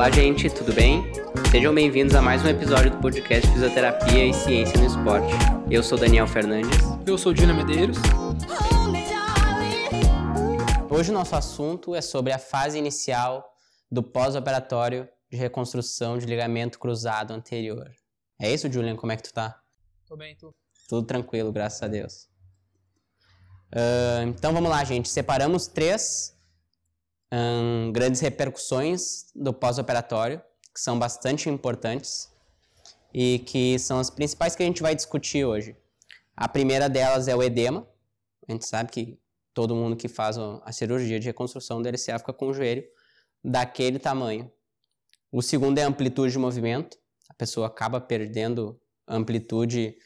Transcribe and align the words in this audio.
Olá, 0.00 0.10
gente, 0.10 0.48
tudo 0.48 0.72
bem? 0.72 1.02
Sejam 1.50 1.74
bem-vindos 1.74 2.14
a 2.14 2.22
mais 2.22 2.42
um 2.42 2.48
episódio 2.48 2.90
do 2.90 2.96
podcast 3.02 3.46
Fisioterapia 3.52 4.24
e 4.24 4.32
Ciência 4.32 4.80
no 4.80 4.86
Esporte. 4.86 5.30
Eu 5.70 5.82
sou 5.82 5.98
Daniel 5.98 6.26
Fernandes. 6.26 6.78
Eu 7.06 7.18
sou 7.18 7.34
Dina 7.34 7.52
Medeiros. 7.52 7.98
Hoje 10.88 11.10
o 11.10 11.12
nosso 11.12 11.36
assunto 11.36 11.94
é 11.94 12.00
sobre 12.00 12.32
a 12.32 12.38
fase 12.38 12.78
inicial 12.78 13.46
do 13.92 14.02
pós-operatório 14.02 15.06
de 15.30 15.36
reconstrução 15.36 16.16
de 16.16 16.24
ligamento 16.24 16.78
cruzado 16.78 17.34
anterior. 17.34 17.90
É 18.40 18.50
isso, 18.50 18.72
Julian? 18.72 18.96
Como 18.96 19.12
é 19.12 19.16
que 19.18 19.24
tu 19.24 19.34
tá? 19.34 19.60
Tô 20.06 20.16
bem, 20.16 20.34
tu? 20.34 20.54
Tudo 20.88 21.06
tranquilo, 21.06 21.52
graças 21.52 21.82
a 21.82 21.88
Deus. 21.88 22.26
Uh, 23.70 24.28
então 24.28 24.54
vamos 24.54 24.70
lá, 24.70 24.82
gente. 24.82 25.10
Separamos 25.10 25.66
três 25.66 26.39
um, 27.32 27.92
grandes 27.92 28.20
repercussões 28.20 29.30
do 29.34 29.52
pós-operatório, 29.52 30.42
que 30.72 30.80
são 30.80 30.98
bastante 30.98 31.48
importantes 31.48 32.30
e 33.12 33.40
que 33.40 33.78
são 33.78 33.98
as 33.98 34.10
principais 34.10 34.54
que 34.54 34.62
a 34.62 34.66
gente 34.66 34.82
vai 34.82 34.94
discutir 34.94 35.44
hoje. 35.44 35.76
A 36.36 36.48
primeira 36.48 36.88
delas 36.88 37.28
é 37.28 37.36
o 37.36 37.42
edema. 37.42 37.86
A 38.48 38.52
gente 38.52 38.66
sabe 38.66 38.90
que 38.90 39.18
todo 39.52 39.74
mundo 39.74 39.96
que 39.96 40.08
faz 40.08 40.38
a 40.38 40.72
cirurgia 40.72 41.18
de 41.18 41.26
reconstrução 41.26 41.82
do 41.82 41.88
LCA 41.88 42.18
fica 42.18 42.32
com 42.32 42.48
o 42.48 42.54
joelho 42.54 42.84
daquele 43.44 43.98
tamanho. 43.98 44.50
O 45.32 45.42
segundo 45.42 45.78
é 45.78 45.82
a 45.82 45.86
amplitude 45.86 46.32
de 46.32 46.38
movimento. 46.38 46.98
A 47.28 47.34
pessoa 47.34 47.66
acaba 47.66 48.00
perdendo 48.00 48.80
amplitude 49.06 49.96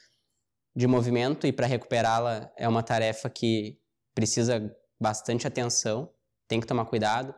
de 0.75 0.87
movimento 0.87 1.47
e 1.47 1.53
para 1.53 1.67
recuperá-la 1.67 2.51
é 2.57 2.69
uma 2.69 2.83
tarefa 2.83 3.31
que 3.31 3.79
precisa 4.15 4.75
bastante 5.01 5.47
atenção, 5.47 6.11
tem 6.49 6.61
que 6.61 6.67
tomar 6.67 6.85
cuidado, 6.87 7.35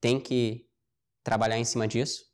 tem 0.00 0.20
que 0.20 0.66
trabalhar 1.22 1.58
em 1.58 1.64
cima 1.64 1.86
disso. 1.86 2.24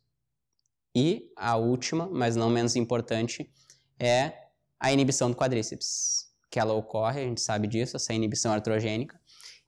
E 0.95 1.31
a 1.35 1.55
última, 1.55 2.09
mas 2.09 2.35
não 2.35 2.49
menos 2.49 2.75
importante, 2.75 3.51
é 3.99 4.47
a 4.79 4.91
inibição 4.91 5.29
do 5.29 5.35
quadríceps, 5.35 6.27
que 6.49 6.59
ela 6.59 6.73
ocorre, 6.73 7.21
a 7.21 7.25
gente 7.25 7.41
sabe 7.41 7.67
disso, 7.67 7.97
essa 7.97 8.13
inibição 8.13 8.51
artrogênica. 8.51 9.19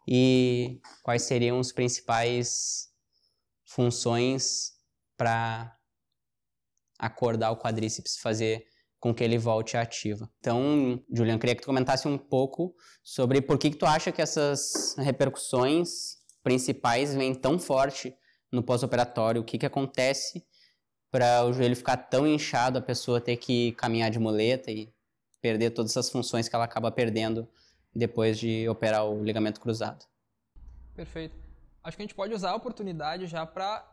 E 0.07 0.81
quais 1.03 1.23
seriam 1.23 1.59
as 1.59 1.71
principais 1.71 2.89
funções 3.63 4.73
para 5.15 5.77
acordar 6.97 7.51
o 7.51 7.57
quadríceps, 7.57 8.17
fazer 8.17 8.65
com 8.99 9.13
que 9.13 9.23
ele 9.23 9.37
volte 9.37 9.77
ativa. 9.77 10.29
Então, 10.39 11.01
Julian, 11.11 11.39
queria 11.39 11.55
que 11.55 11.61
tu 11.61 11.67
comentasse 11.67 12.07
um 12.07 12.17
pouco 12.17 12.75
sobre 13.03 13.41
por 13.41 13.57
que, 13.57 13.69
que 13.71 13.77
tu 13.77 13.85
acha 13.85 14.11
que 14.11 14.21
essas 14.21 14.95
repercussões 14.97 16.17
principais 16.43 17.13
vêm 17.13 17.33
tão 17.33 17.59
forte 17.59 18.15
no 18.51 18.63
pós-operatório, 18.63 19.41
o 19.41 19.43
que, 19.43 19.57
que 19.57 19.65
acontece 19.65 20.45
para 21.11 21.43
o 21.45 21.53
joelho 21.53 21.75
ficar 21.75 21.97
tão 21.97 22.27
inchado, 22.27 22.79
a 22.79 22.81
pessoa 22.81 23.21
ter 23.21 23.37
que 23.37 23.71
caminhar 23.73 24.11
de 24.11 24.19
muleta 24.19 24.71
e 24.71 24.93
perder 25.41 25.71
todas 25.71 25.91
essas 25.91 26.09
funções 26.09 26.47
que 26.47 26.55
ela 26.55 26.65
acaba 26.65 26.91
perdendo 26.91 27.47
depois 27.93 28.37
de 28.37 28.67
operar 28.69 29.05
o 29.05 29.23
ligamento 29.23 29.59
cruzado. 29.59 30.05
Perfeito. 30.95 31.35
Acho 31.83 31.97
que 31.97 32.03
a 32.03 32.05
gente 32.05 32.15
pode 32.15 32.33
usar 32.33 32.51
a 32.51 32.55
oportunidade 32.55 33.25
já 33.25 33.45
para 33.45 33.85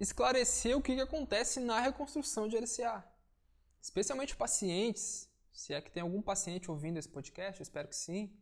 esclarecer 0.00 0.76
o 0.76 0.82
que, 0.82 0.96
que 0.96 1.00
acontece 1.00 1.60
na 1.60 1.80
reconstrução 1.80 2.48
de 2.48 2.56
LCA 2.56 3.12
especialmente 3.82 4.36
pacientes, 4.36 5.28
se 5.52 5.74
é 5.74 5.80
que 5.80 5.90
tem 5.90 6.02
algum 6.02 6.22
paciente 6.22 6.70
ouvindo 6.70 6.98
esse 6.98 7.08
podcast, 7.08 7.60
espero 7.60 7.88
que 7.88 7.96
sim. 7.96 8.32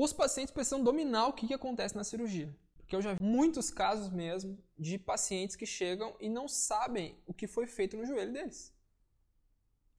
Os 0.00 0.12
pacientes 0.12 0.52
precisam 0.52 0.80
dominar 0.80 1.26
o 1.26 1.32
que, 1.32 1.48
que 1.48 1.52
acontece 1.52 1.96
na 1.96 2.04
cirurgia. 2.04 2.56
Porque 2.76 2.94
eu 2.94 3.02
já 3.02 3.14
vi 3.14 3.20
muitos 3.20 3.68
casos 3.68 4.08
mesmo 4.10 4.56
de 4.78 4.96
pacientes 4.96 5.56
que 5.56 5.66
chegam 5.66 6.14
e 6.20 6.28
não 6.28 6.46
sabem 6.46 7.20
o 7.26 7.34
que 7.34 7.48
foi 7.48 7.66
feito 7.66 7.96
no 7.96 8.06
joelho 8.06 8.32
deles. 8.32 8.72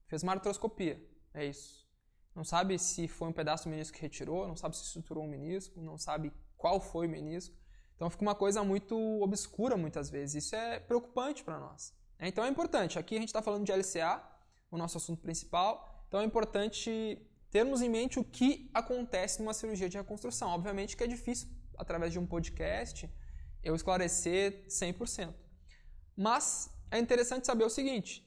Fez 0.08 0.24
uma 0.24 0.32
artroscopia, 0.32 1.06
é 1.34 1.44
isso. 1.44 1.86
Não 2.34 2.46
sabe 2.46 2.80
se 2.80 3.10
foi 3.10 3.28
um 3.28 3.34
pedaço 3.34 3.66
do 3.66 3.72
menisco 3.72 3.98
que 3.98 4.02
retirou, 4.02 4.48
não 4.48 4.56
sabe 4.56 4.78
se 4.78 4.86
estruturou 4.86 5.26
um 5.26 5.28
menisco, 5.28 5.82
não 5.82 5.98
sabe 5.98 6.31
qual 6.56 6.80
foi 6.80 7.06
o 7.06 7.10
menisco. 7.10 7.58
Então 7.98 8.10
fica 8.10 8.24
uma 8.24 8.36
coisa 8.36 8.64
muito 8.64 8.96
obscura 9.22 9.76
muitas 9.76 10.10
vezes. 10.10 10.46
Isso 10.46 10.56
é 10.56 10.80
preocupante 10.80 11.44
para 11.44 11.60
nós. 11.60 11.94
Então 12.22 12.46
é 12.46 12.48
importante, 12.48 12.98
aqui 12.98 13.18
a 13.18 13.20
gente 13.20 13.28
está 13.28 13.42
falando 13.42 13.66
de 13.66 13.74
LCA, 13.74 14.24
o 14.72 14.78
nosso 14.78 14.96
assunto 14.96 15.22
principal, 15.22 16.06
então 16.08 16.22
é 16.22 16.24
importante 16.24 17.22
termos 17.52 17.82
em 17.82 17.90
mente 17.90 18.20
o 18.20 18.24
que 18.24 18.70
acontece 18.74 19.40
numa 19.42 19.54
cirurgia 19.54 19.90
de 19.90 19.98
reconstrução. 19.98 20.50
Obviamente 20.50 20.96
que 20.96 21.04
é 21.04 21.08
difícil, 21.08 21.48
através 21.78 22.12
de 22.12 22.20
um 22.20 22.26
podcast, 22.26 23.10
eu 23.64 23.76
esclarecer 23.76 24.66
100%. 24.68 25.34
Mas 26.16 26.70
é 26.92 27.00
interessante 27.00 27.48
saber 27.48 27.64
o 27.64 27.70
seguinte: 27.70 28.26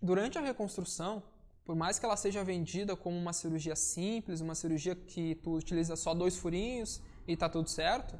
durante 0.00 0.38
a 0.38 0.40
reconstrução, 0.40 1.22
por 1.64 1.74
mais 1.74 1.98
que 1.98 2.04
ela 2.04 2.16
seja 2.16 2.44
vendida 2.44 2.94
como 2.94 3.16
uma 3.16 3.32
cirurgia 3.32 3.74
simples, 3.74 4.40
uma 4.40 4.54
cirurgia 4.54 4.94
que 4.94 5.34
tu 5.36 5.54
utiliza 5.54 5.96
só 5.96 6.12
dois 6.14 6.36
furinhos 6.36 7.00
e 7.26 7.32
está 7.32 7.48
tudo 7.48 7.70
certo, 7.70 8.18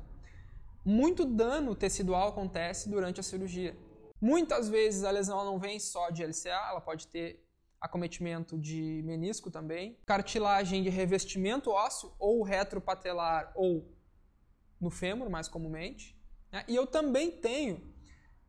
muito 0.84 1.24
dano 1.24 1.74
tecidual 1.74 2.28
acontece 2.28 2.88
durante 2.88 3.20
a 3.20 3.22
cirurgia. 3.22 3.76
Muitas 4.20 4.68
vezes 4.68 5.04
a 5.04 5.10
lesão 5.10 5.44
não 5.44 5.58
vem 5.58 5.78
só 5.78 6.08
de 6.08 6.24
LCA, 6.24 6.68
ela 6.70 6.80
pode 6.80 7.06
ter 7.08 7.43
acometimento 7.84 8.58
de 8.58 9.02
menisco 9.04 9.50
também, 9.50 9.98
cartilagem 10.06 10.82
de 10.82 10.88
revestimento 10.88 11.70
ósseo, 11.70 12.14
ou 12.18 12.42
retropatelar, 12.42 13.52
ou 13.54 13.94
no 14.80 14.88
fêmur, 14.88 15.28
mais 15.28 15.48
comumente. 15.48 16.18
Né? 16.50 16.64
E 16.66 16.74
eu 16.74 16.86
também 16.86 17.30
tenho 17.30 17.94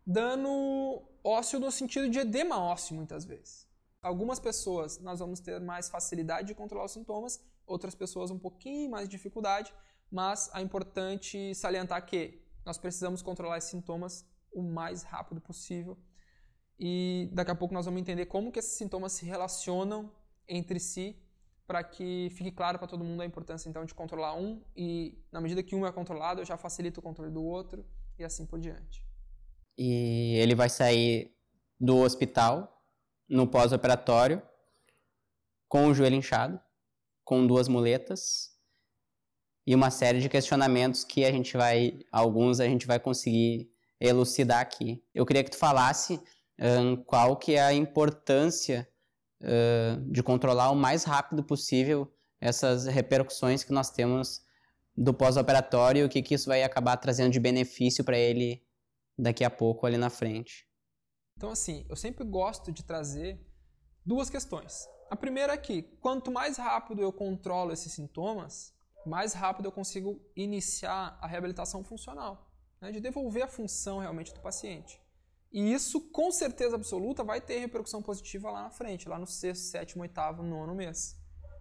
dano 0.08 1.06
ósseo 1.22 1.60
no 1.60 1.70
sentido 1.70 2.10
de 2.10 2.20
edema 2.20 2.58
ósseo, 2.58 2.96
muitas 2.96 3.26
vezes. 3.26 3.68
Algumas 4.02 4.40
pessoas 4.40 5.00
nós 5.00 5.20
vamos 5.20 5.42
ter 5.42 5.60
mais 5.60 5.90
facilidade 5.90 6.48
de 6.48 6.56
controlar 6.56 6.86
os 6.86 6.94
sintomas, 6.94 7.44
outras 7.68 7.94
pessoas 7.94 8.32
um 8.32 8.40
pouquinho 8.40 8.90
mais 8.90 9.10
de 9.10 9.18
dificuldade, 9.18 9.74
mas 10.10 10.50
é 10.56 10.62
importante 10.62 11.54
salientar 11.54 12.06
que 12.06 12.42
nós 12.66 12.78
precisamos 12.78 13.22
controlar 13.22 13.58
esses 13.58 13.70
sintomas 13.70 14.26
o 14.54 14.64
mais 14.64 15.04
rápido 15.04 15.42
possível. 15.42 15.98
E 16.80 17.30
daqui 17.32 17.52
a 17.52 17.56
pouco 17.56 17.74
nós 17.74 17.86
vamos 17.86 18.02
entender 18.02 18.26
como 18.26 18.52
que 18.52 18.60
esses 18.60 18.78
sintomas 18.78 19.14
se 19.14 19.26
relacionam 19.26 20.12
entre 20.48 20.80
si 20.80 21.18
para 21.66 21.84
que 21.84 22.30
fique 22.32 22.52
claro 22.52 22.78
para 22.78 22.88
todo 22.88 23.04
mundo 23.04 23.22
a 23.22 23.26
importância 23.26 23.68
então 23.68 23.86
de 23.86 23.94
controlar 23.94 24.36
um 24.36 24.62
e 24.76 25.18
na 25.32 25.42
medida 25.42 25.64
que 25.64 25.76
um 25.76 25.86
é 25.86 25.92
controlado, 25.92 26.42
eu 26.42 26.46
já 26.46 26.58
facilito 26.58 27.00
o 27.00 27.04
controle 27.04 27.32
do 27.32 27.44
outro 27.44 27.84
e 28.20 28.24
assim 28.24 28.46
por 28.46 28.60
diante. 28.60 29.04
E 29.78 30.36
ele 30.38 30.54
vai 30.54 30.70
sair 30.70 31.36
do 31.80 31.98
hospital 31.98 32.84
no 33.28 33.48
pós-operatório 33.48 34.42
com 35.68 35.88
o 35.88 35.94
joelho 35.94 36.16
inchado, 36.16 36.60
com 37.24 37.46
duas 37.48 37.68
muletas 37.68 38.56
e 39.66 39.74
uma 39.74 39.90
série 39.90 40.20
de 40.20 40.30
questionamentos 40.30 41.04
que 41.04 41.26
a 41.26 41.32
gente 41.32 41.58
vai, 41.58 42.00
alguns 42.12 42.60
a 42.60 42.66
gente 42.66 42.86
vai 42.86 43.00
conseguir 43.00 43.72
elucidar 44.00 44.60
aqui. 44.60 45.04
Eu 45.14 45.26
queria 45.26 45.44
que 45.44 45.50
tu 45.50 45.58
falasse 45.58 46.22
um, 46.60 46.96
qual 46.96 47.36
que 47.38 47.54
é 47.54 47.62
a 47.62 47.74
importância 47.74 48.88
uh, 49.42 50.02
de 50.12 50.24
controlar 50.24 50.72
o 50.72 50.76
mais 50.76 51.04
rápido 51.04 51.44
possível 51.44 52.12
essas 52.40 52.86
repercussões 52.86 53.64
que 53.64 53.74
nós 53.74 53.90
temos 53.90 54.46
do 54.96 55.14
pós-operatório 55.14 56.06
o 56.06 56.10
que, 56.10 56.22
que 56.22 56.36
isso 56.36 56.48
vai 56.48 56.64
acabar 56.64 56.98
trazendo 56.98 57.32
de 57.32 57.40
benefício 57.40 58.04
para 58.04 58.18
ele 58.18 58.64
daqui 59.18 59.44
a 59.44 59.50
pouco 59.50 59.86
ali 59.86 59.98
na 59.98 60.10
frente. 60.10 60.68
Então, 61.38 61.50
assim, 61.50 61.86
eu 61.90 61.96
sempre 61.96 62.24
gosto 62.24 62.72
de 62.72 62.84
trazer 62.84 63.40
duas 64.06 64.30
questões. 64.30 64.88
A 65.10 65.16
primeira 65.16 65.54
é 65.54 65.58
que 65.58 65.84
quanto 66.02 66.32
mais 66.32 66.58
rápido 66.58 67.02
eu 67.02 67.12
controlo 67.12 67.72
esses 67.72 67.92
sintomas, 67.92 68.74
mais 69.06 69.34
rápido 69.34 69.66
eu 69.68 69.72
consigo 69.72 70.22
iniciar 70.36 71.18
a 71.22 71.28
reabilitação 71.28 71.84
funcional 71.84 72.50
né, 72.82 72.92
de 72.92 73.00
devolver 73.00 73.44
a 73.44 73.48
função 73.48 74.00
realmente 74.00 74.34
do 74.34 74.40
paciente. 74.40 75.00
E 75.52 75.74
isso, 75.74 76.02
com 76.12 76.32
certeza 76.32 76.76
absoluta, 76.76 77.24
vai 77.24 77.40
ter 77.40 77.60
repercussão 77.60 78.02
positiva 78.02 78.52
lá 78.52 78.64
na 78.64 78.70
frente, 78.70 79.08
lá 79.08 79.18
no 79.18 79.26
sexto, 79.26 79.64
sétimo, 79.64 80.02
oitavo, 80.02 80.44
nono 80.44 80.76
mês. 80.76 81.16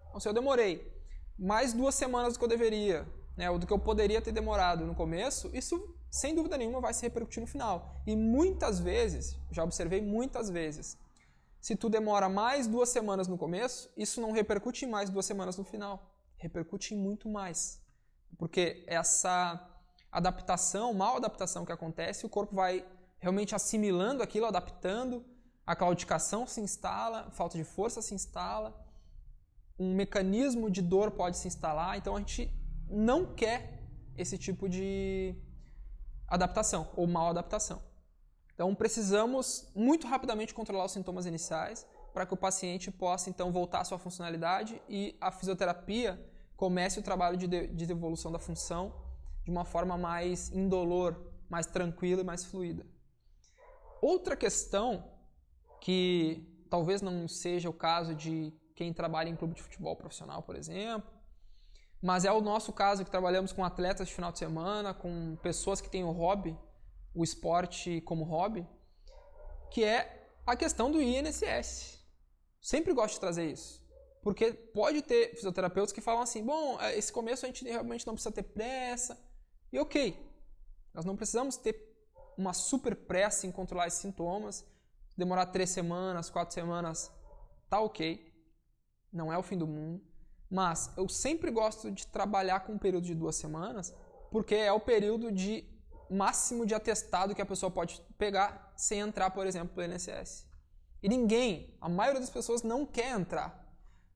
Então, 0.09 0.19
se 0.19 0.27
eu 0.27 0.33
demorei 0.33 0.93
mais 1.37 1.73
duas 1.73 1.95
semanas 1.95 2.33
do 2.33 2.39
que 2.39 2.45
eu 2.45 2.49
deveria, 2.49 3.07
né, 3.37 3.49
ou 3.49 3.59
do 3.59 3.67
que 3.67 3.73
eu 3.73 3.79
poderia 3.79 4.21
ter 4.21 4.31
demorado 4.31 4.85
no 4.85 4.95
começo, 4.95 5.49
isso, 5.53 5.95
sem 6.09 6.33
dúvida 6.35 6.57
nenhuma, 6.57 6.79
vai 6.81 6.93
se 6.93 7.03
repercutir 7.03 7.41
no 7.41 7.47
final. 7.47 8.01
E 8.05 8.15
muitas 8.15 8.79
vezes, 8.79 9.37
já 9.51 9.63
observei 9.63 10.01
muitas 10.01 10.49
vezes, 10.49 10.97
se 11.65 11.75
tu 11.75 11.89
demora 11.89 12.29
mais 12.29 12.67
duas 12.67 12.89
semanas 12.89 13.27
no 13.27 13.39
começo, 13.39 13.91
isso 13.97 14.21
não 14.21 14.31
repercute 14.31 14.85
em 14.85 14.87
mais 14.87 15.09
duas 15.09 15.25
semanas 15.25 15.57
no 15.57 15.63
final. 15.63 16.11
Repercute 16.37 16.93
em 16.93 16.97
muito 16.97 17.27
mais. 17.27 17.81
Porque 18.37 18.83
essa 18.85 19.67
adaptação, 20.11 20.93
mal 20.93 21.17
adaptação 21.17 21.65
que 21.65 21.71
acontece, 21.71 22.23
o 22.23 22.29
corpo 22.29 22.55
vai 22.55 22.85
realmente 23.25 23.55
assimilando 23.55 24.21
aquilo, 24.21 24.45
adaptando, 24.45 25.25
a 25.65 25.75
claudicação 25.75 26.45
se 26.45 26.61
instala, 26.61 27.31
falta 27.31 27.57
de 27.57 27.63
força 27.63 27.99
se 27.99 28.13
instala, 28.13 28.69
um 29.79 29.95
mecanismo 29.95 30.69
de 30.69 30.79
dor 30.79 31.09
pode 31.09 31.35
se 31.37 31.47
instalar, 31.47 31.97
então 31.97 32.15
a 32.15 32.19
gente 32.19 32.53
não 32.87 33.33
quer 33.33 33.81
esse 34.15 34.37
tipo 34.37 34.69
de, 34.69 35.35
adaptação 36.27 36.91
ou 36.95 37.07
mal 37.07 37.29
adaptação. 37.29 37.81
Então, 38.53 38.75
precisamos 38.75 39.71
muito 39.73 40.05
rapidamente 40.05 40.53
controlar 40.53 40.85
os 40.85 40.91
sintomas 40.91 41.25
iniciais 41.25 41.83
para 42.13 42.27
que 42.27 42.33
o 42.35 42.37
paciente 42.37 42.91
possa, 42.91 43.31
então, 43.31 43.51
voltar 43.51 43.81
à 43.81 43.83
sua 43.85 43.97
funcionalidade 43.97 44.79
e 44.87 45.17
a 45.19 45.31
fisioterapia 45.31 46.23
comece 46.55 46.99
o 46.99 47.01
trabalho 47.01 47.37
de, 47.37 47.47
de 47.47 47.85
devolução 47.87 48.31
da 48.31 48.37
função 48.37 48.93
de 49.43 49.49
uma 49.49 49.65
forma 49.65 49.97
mais 49.97 50.51
indolor, 50.51 51.19
mais 51.49 51.65
tranquila 51.65 52.21
e 52.21 52.23
mais 52.23 52.45
fluida. 52.45 52.85
Outra 54.01 54.35
questão 54.35 55.11
que 55.81 56.65
talvez 56.69 57.01
não 57.01 57.27
seja 57.27 57.69
o 57.69 57.73
caso 57.73 58.13
de 58.15 58.53
quem 58.75 58.93
trabalha 58.93 59.29
em 59.29 59.35
clube 59.35 59.53
de 59.53 59.61
futebol 59.61 59.95
profissional, 59.95 60.43
por 60.43 60.55
exemplo, 60.55 61.09
mas 62.01 62.25
é 62.25 62.31
o 62.31 62.41
nosso 62.41 62.73
caso 62.73 63.03
que 63.03 63.09
trabalhamos 63.09 63.51
com 63.51 63.63
atletas 63.63 64.07
de 64.07 64.13
final 64.13 64.31
de 64.31 64.39
semana, 64.39 64.93
com 64.93 65.37
pessoas 65.41 65.81
que 65.81 65.89
têm 65.89 66.03
o 66.03 66.11
hobby, 66.11 66.57
o 67.13 67.23
esporte 67.23 68.01
como 68.01 68.23
hobby, 68.23 68.67
que 69.71 69.83
é 69.83 70.29
a 70.45 70.55
questão 70.55 70.91
do 70.91 71.01
INSS. 71.01 72.03
Sempre 72.61 72.93
gosto 72.93 73.15
de 73.15 73.19
trazer 73.19 73.49
isso. 73.49 73.83
Porque 74.21 74.51
pode 74.51 75.01
ter 75.03 75.35
fisioterapeutas 75.35 75.91
que 75.91 76.01
falam 76.01 76.23
assim: 76.23 76.43
bom, 76.43 76.79
é, 76.81 76.97
esse 76.97 77.11
começo 77.13 77.45
a 77.45 77.47
gente 77.47 77.63
realmente 77.63 78.05
não 78.05 78.15
precisa 78.15 78.33
ter 78.33 78.43
pressa. 78.43 79.17
E 79.71 79.79
ok, 79.79 80.17
nós 80.93 81.05
não 81.05 81.15
precisamos 81.15 81.57
ter 81.57 81.73
uma 82.37 82.53
super 82.53 82.95
pressa 82.95 83.47
em 83.47 83.51
controlar 83.51 83.87
esses 83.87 83.99
sintomas. 83.99 84.65
Demorar 85.17 85.45
três 85.47 85.69
semanas, 85.69 86.29
quatro 86.29 86.53
semanas, 86.53 87.11
tá 87.69 87.79
ok. 87.79 88.33
Não 89.11 89.31
é 89.31 89.37
o 89.37 89.43
fim 89.43 89.57
do 89.57 89.65
mundo. 89.65 90.03
Mas 90.49 90.91
eu 90.97 91.07
sempre 91.07 91.49
gosto 91.51 91.89
de 91.89 92.05
trabalhar 92.07 92.61
com 92.61 92.73
um 92.73 92.77
período 92.77 93.05
de 93.05 93.15
duas 93.15 93.35
semanas, 93.35 93.93
porque 94.29 94.55
é 94.55 94.71
o 94.71 94.79
período 94.79 95.31
de 95.31 95.63
máximo 96.09 96.65
de 96.65 96.75
atestado 96.75 97.33
que 97.33 97.41
a 97.41 97.45
pessoa 97.45 97.71
pode 97.71 98.01
pegar 98.17 98.73
sem 98.75 98.99
entrar, 98.99 99.31
por 99.31 99.47
exemplo, 99.47 99.75
no 99.75 99.93
INSS. 99.93 100.45
E 101.01 101.07
ninguém, 101.07 101.77
a 101.79 101.87
maioria 101.87 102.19
das 102.19 102.29
pessoas 102.29 102.61
não 102.61 102.85
quer 102.85 103.11
entrar. 103.11 103.63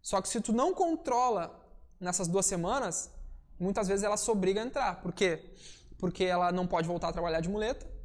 Só 0.01 0.21
que 0.21 0.29
se 0.29 0.41
tu 0.41 0.51
não 0.53 0.73
controla 0.73 1.65
nessas 1.99 2.27
duas 2.27 2.45
semanas, 2.45 3.11
muitas 3.59 3.87
vezes 3.87 4.03
ela 4.03 4.17
se 4.17 4.29
obriga 4.29 4.61
a 4.61 4.65
entrar. 4.65 5.01
Por 5.01 5.13
quê? 5.13 5.53
Porque 5.97 6.23
ela 6.23 6.51
não 6.51 6.67
pode 6.67 6.87
voltar 6.87 7.09
a 7.09 7.13
trabalhar 7.13 7.41
de 7.41 7.49
muleta 7.49 7.98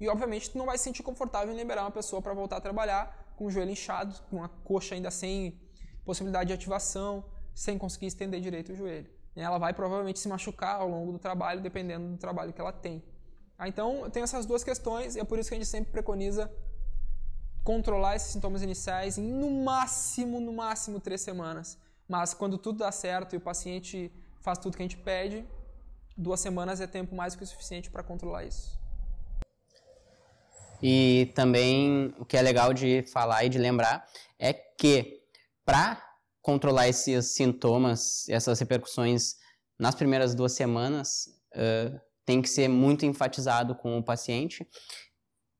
e, 0.00 0.08
obviamente, 0.08 0.50
tu 0.50 0.56
não 0.56 0.64
vai 0.64 0.78
se 0.78 0.84
sentir 0.84 1.02
confortável 1.02 1.52
em 1.52 1.56
liberar 1.56 1.82
uma 1.82 1.90
pessoa 1.90 2.22
para 2.22 2.32
voltar 2.32 2.56
a 2.56 2.60
trabalhar 2.60 3.32
com 3.36 3.44
o 3.44 3.50
joelho 3.50 3.70
inchado, 3.70 4.14
com 4.30 4.42
a 4.42 4.48
coxa 4.48 4.94
ainda 4.94 5.10
sem 5.10 5.60
possibilidade 6.04 6.48
de 6.48 6.54
ativação, 6.54 7.24
sem 7.54 7.76
conseguir 7.76 8.06
estender 8.06 8.40
direito 8.40 8.72
o 8.72 8.74
joelho. 8.74 9.10
Ela 9.36 9.58
vai 9.58 9.74
provavelmente 9.74 10.18
se 10.18 10.28
machucar 10.28 10.80
ao 10.80 10.88
longo 10.88 11.12
do 11.12 11.18
trabalho, 11.18 11.60
dependendo 11.60 12.08
do 12.08 12.16
trabalho 12.16 12.52
que 12.52 12.60
ela 12.60 12.72
tem. 12.72 13.02
Ah, 13.58 13.68
então, 13.68 14.08
tem 14.10 14.22
essas 14.22 14.46
duas 14.46 14.64
questões 14.64 15.16
e 15.16 15.20
é 15.20 15.24
por 15.24 15.38
isso 15.38 15.50
que 15.50 15.54
a 15.54 15.58
gente 15.58 15.68
sempre 15.68 15.92
preconiza 15.92 16.50
controlar 17.62 18.16
esses 18.16 18.32
sintomas 18.32 18.62
iniciais 18.62 19.18
em 19.18 19.22
no 19.22 19.50
máximo, 19.62 20.40
no 20.40 20.52
máximo 20.52 20.98
três 20.98 21.20
semanas. 21.20 21.78
Mas 22.08 22.32
quando 22.32 22.56
tudo 22.56 22.78
dá 22.78 22.90
certo 22.90 23.34
e 23.34 23.36
o 23.36 23.40
paciente 23.40 24.10
faz 24.40 24.58
tudo 24.58 24.76
que 24.76 24.82
a 24.82 24.88
gente 24.88 24.96
pede, 24.96 25.46
duas 26.16 26.40
semanas 26.40 26.80
é 26.80 26.86
tempo 26.86 27.14
mais 27.14 27.36
que 27.36 27.44
o 27.44 27.46
suficiente 27.46 27.90
para 27.90 28.02
controlar 28.02 28.44
isso. 28.44 28.79
E 30.82 31.30
também 31.34 32.14
o 32.18 32.24
que 32.24 32.36
é 32.36 32.42
legal 32.42 32.72
de 32.72 33.02
falar 33.02 33.44
e 33.44 33.48
de 33.48 33.58
lembrar 33.58 34.06
é 34.38 34.52
que 34.52 35.20
para 35.64 36.02
controlar 36.42 36.88
esses 36.88 37.34
sintomas, 37.34 38.28
essas 38.28 38.58
repercussões 38.58 39.36
nas 39.78 39.94
primeiras 39.94 40.34
duas 40.34 40.52
semanas, 40.52 41.26
uh, 41.54 42.00
tem 42.24 42.40
que 42.40 42.48
ser 42.48 42.68
muito 42.68 43.04
enfatizado 43.04 43.74
com 43.74 43.98
o 43.98 44.02
paciente, 44.02 44.66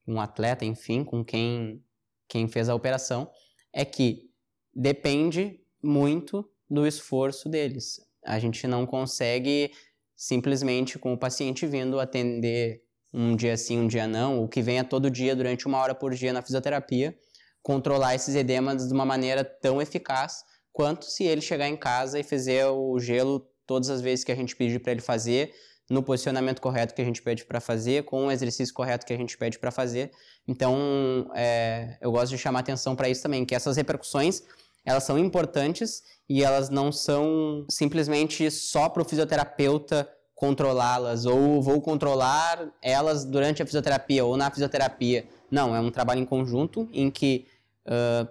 com 0.04 0.14
o 0.14 0.20
atleta, 0.20 0.64
enfim, 0.64 1.04
com 1.04 1.24
quem, 1.24 1.84
quem 2.28 2.48
fez 2.48 2.68
a 2.68 2.74
operação, 2.74 3.30
é 3.72 3.84
que 3.84 4.30
depende 4.74 5.60
muito 5.82 6.48
do 6.68 6.86
esforço 6.86 7.48
deles. 7.48 8.00
A 8.24 8.38
gente 8.38 8.66
não 8.66 8.86
consegue 8.86 9.72
simplesmente 10.14 10.98
com 10.98 11.12
o 11.12 11.18
paciente 11.18 11.66
vindo 11.66 11.98
atender 11.98 12.82
um 13.12 13.34
dia 13.34 13.56
sim, 13.56 13.78
um 13.78 13.86
dia 13.86 14.06
não, 14.06 14.40
ou 14.40 14.48
que 14.48 14.62
venha 14.62 14.84
todo 14.84 15.10
dia 15.10 15.34
durante 15.34 15.66
uma 15.66 15.78
hora 15.78 15.94
por 15.94 16.14
dia 16.14 16.32
na 16.32 16.42
fisioterapia, 16.42 17.16
controlar 17.62 18.14
esses 18.14 18.34
edemas 18.34 18.86
de 18.86 18.94
uma 18.94 19.04
maneira 19.04 19.44
tão 19.44 19.80
eficaz 19.82 20.44
quanto 20.72 21.04
se 21.04 21.24
ele 21.24 21.40
chegar 21.40 21.68
em 21.68 21.76
casa 21.76 22.18
e 22.18 22.22
fizer 22.22 22.66
o 22.66 22.98
gelo 22.98 23.46
todas 23.66 23.90
as 23.90 24.00
vezes 24.00 24.24
que 24.24 24.32
a 24.32 24.36
gente 24.36 24.56
pede 24.56 24.78
para 24.78 24.92
ele 24.92 25.00
fazer, 25.00 25.52
no 25.90 26.02
posicionamento 26.02 26.60
correto 26.60 26.94
que 26.94 27.02
a 27.02 27.04
gente 27.04 27.20
pede 27.20 27.44
para 27.44 27.60
fazer, 27.60 28.04
com 28.04 28.26
o 28.26 28.30
exercício 28.30 28.72
correto 28.72 29.04
que 29.04 29.12
a 29.12 29.16
gente 29.16 29.36
pede 29.36 29.58
para 29.58 29.72
fazer. 29.72 30.12
Então, 30.46 31.28
é, 31.34 31.98
eu 32.00 32.12
gosto 32.12 32.30
de 32.30 32.38
chamar 32.38 32.60
atenção 32.60 32.94
para 32.94 33.08
isso 33.08 33.22
também, 33.22 33.44
que 33.44 33.54
essas 33.54 33.76
repercussões 33.76 34.42
elas 34.84 35.02
são 35.02 35.18
importantes 35.18 36.02
e 36.28 36.42
elas 36.42 36.70
não 36.70 36.90
são 36.92 37.66
simplesmente 37.68 38.50
só 38.50 38.88
para 38.88 39.02
o 39.02 39.04
fisioterapeuta 39.04 40.08
controlá-las 40.40 41.26
ou 41.26 41.60
vou 41.60 41.82
controlar 41.82 42.72
elas 42.80 43.26
durante 43.26 43.62
a 43.62 43.66
fisioterapia 43.66 44.24
ou 44.24 44.38
na 44.38 44.50
fisioterapia. 44.50 45.26
Não, 45.50 45.76
é 45.76 45.80
um 45.80 45.90
trabalho 45.90 46.18
em 46.20 46.24
conjunto 46.24 46.88
em 46.94 47.10
que 47.10 47.46
uh, 47.84 48.26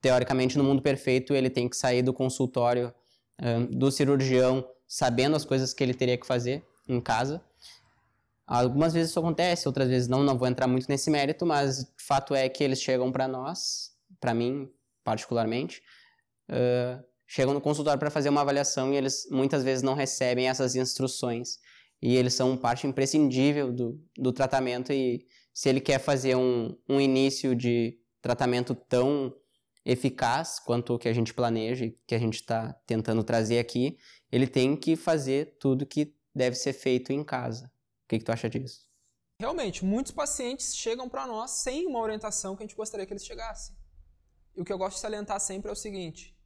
teoricamente, 0.00 0.56
no 0.56 0.62
mundo 0.62 0.80
perfeito, 0.80 1.34
ele 1.34 1.50
tem 1.50 1.68
que 1.68 1.76
sair 1.76 2.00
do 2.00 2.12
consultório 2.12 2.94
um, 3.42 3.66
do 3.66 3.90
cirurgião 3.90 4.64
sabendo 4.86 5.34
as 5.34 5.44
coisas 5.44 5.74
que 5.74 5.82
ele 5.82 5.92
teria 5.92 6.16
que 6.16 6.24
fazer 6.24 6.64
em 6.88 7.00
casa. 7.00 7.42
Algumas 8.46 8.92
vezes 8.92 9.10
isso 9.10 9.18
acontece, 9.18 9.66
outras 9.66 9.88
vezes 9.88 10.06
não, 10.06 10.22
não 10.22 10.38
vou 10.38 10.46
entrar 10.46 10.68
muito 10.68 10.88
nesse 10.88 11.10
mérito, 11.10 11.44
mas 11.44 11.92
fato 11.96 12.36
é 12.36 12.48
que 12.48 12.62
eles 12.62 12.80
chegam 12.80 13.10
para 13.10 13.26
nós, 13.26 13.90
para 14.20 14.32
mim 14.32 14.70
particularmente, 15.02 15.82
uh, 16.50 17.02
chegam 17.28 17.52
no 17.52 17.60
consultório 17.60 18.00
para 18.00 18.10
fazer 18.10 18.30
uma 18.30 18.40
avaliação 18.40 18.92
e 18.92 18.96
eles 18.96 19.28
muitas 19.30 19.62
vezes 19.62 19.82
não 19.82 19.94
recebem 19.94 20.48
essas 20.48 20.74
instruções. 20.74 21.58
E 22.00 22.16
eles 22.16 22.32
são 22.32 22.56
parte 22.56 22.86
imprescindível 22.86 23.70
do, 23.70 24.00
do 24.16 24.32
tratamento 24.32 24.92
e 24.92 25.26
se 25.52 25.68
ele 25.68 25.80
quer 25.80 25.98
fazer 25.98 26.36
um, 26.36 26.74
um 26.88 27.00
início 27.00 27.54
de 27.54 28.00
tratamento 28.22 28.74
tão 28.74 29.34
eficaz 29.84 30.58
quanto 30.58 30.94
o 30.94 30.98
que 30.98 31.08
a 31.08 31.12
gente 31.12 31.34
planeja 31.34 31.84
e 31.84 31.98
que 32.06 32.14
a 32.14 32.18
gente 32.18 32.36
está 32.36 32.72
tentando 32.86 33.22
trazer 33.22 33.58
aqui, 33.58 33.98
ele 34.32 34.46
tem 34.46 34.74
que 34.74 34.96
fazer 34.96 35.56
tudo 35.58 35.84
que 35.84 36.14
deve 36.34 36.56
ser 36.56 36.72
feito 36.72 37.12
em 37.12 37.22
casa. 37.22 37.66
O 38.04 38.08
que, 38.08 38.18
que 38.18 38.24
tu 38.24 38.32
acha 38.32 38.48
disso? 38.48 38.88
Realmente, 39.40 39.84
muitos 39.84 40.12
pacientes 40.12 40.74
chegam 40.74 41.08
para 41.08 41.26
nós 41.26 41.50
sem 41.50 41.86
uma 41.86 42.00
orientação 42.00 42.56
que 42.56 42.62
a 42.62 42.66
gente 42.66 42.76
gostaria 42.76 43.04
que 43.04 43.12
eles 43.12 43.24
chegassem. 43.24 43.76
E 44.56 44.60
o 44.60 44.64
que 44.64 44.72
eu 44.72 44.78
gosto 44.78 44.96
de 44.96 45.00
salientar 45.00 45.40
sempre 45.40 45.68
é 45.68 45.72
o 45.72 45.76
seguinte: 45.76 46.37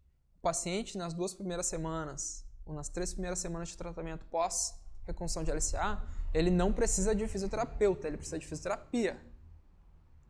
paciente, 0.43 0.99
nas 0.99 1.15
duas 1.15 1.33
primeiras 1.33 1.67
semanas, 1.67 2.45
ou 2.67 2.75
nas 2.75 2.89
três 2.89 3.13
primeiras 3.13 3.39
semanas 3.39 3.69
de 3.69 3.77
tratamento 3.77 4.27
pós 4.27 4.75
reconstrução 5.05 5.43
de 5.43 5.51
LCA, 5.51 6.01
ele 6.33 6.51
não 6.51 6.73
precisa 6.73 7.15
de 7.15 7.27
fisioterapeuta, 7.27 8.07
ele 8.07 8.17
precisa 8.17 8.39
de 8.39 8.47
fisioterapia. 8.47 9.21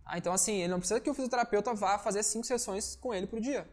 Ah, 0.04 0.18
então, 0.18 0.32
assim, 0.32 0.60
ele 0.60 0.68
não 0.68 0.78
precisa 0.78 1.00
que 1.00 1.10
o 1.10 1.14
fisioterapeuta 1.14 1.74
vá 1.74 1.98
fazer 1.98 2.22
cinco 2.22 2.46
sessões 2.46 2.96
com 2.96 3.12
ele 3.14 3.26
por 3.26 3.40
dia. 3.40 3.68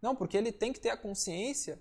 Não, 0.00 0.14
porque 0.14 0.36
ele 0.36 0.52
tem 0.52 0.72
que 0.72 0.80
ter 0.80 0.90
a 0.90 0.96
consciência 0.96 1.80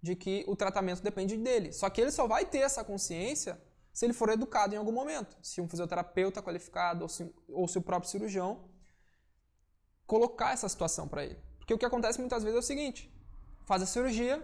de 0.00 0.16
que 0.16 0.44
o 0.46 0.56
tratamento 0.56 1.02
depende 1.02 1.36
dele. 1.36 1.72
Só 1.72 1.88
que 1.90 2.00
ele 2.00 2.10
só 2.10 2.26
vai 2.26 2.44
ter 2.44 2.58
essa 2.58 2.82
consciência 2.84 3.60
se 3.92 4.06
ele 4.06 4.12
for 4.12 4.30
educado 4.30 4.74
em 4.74 4.78
algum 4.78 4.92
momento. 4.92 5.36
Se 5.42 5.60
um 5.60 5.68
fisioterapeuta 5.68 6.42
qualificado 6.42 7.02
ou 7.02 7.08
se, 7.08 7.32
ou 7.48 7.68
se 7.68 7.78
o 7.78 7.82
próprio 7.82 8.10
cirurgião 8.10 8.68
colocar 10.06 10.52
essa 10.52 10.68
situação 10.68 11.06
para 11.06 11.24
ele. 11.24 11.38
Porque 11.58 11.74
o 11.74 11.78
que 11.78 11.84
acontece 11.84 12.18
muitas 12.18 12.42
vezes 12.42 12.56
é 12.56 12.60
o 12.60 12.62
seguinte: 12.62 13.12
faz 13.72 13.80
a 13.80 13.86
cirurgia 13.86 14.36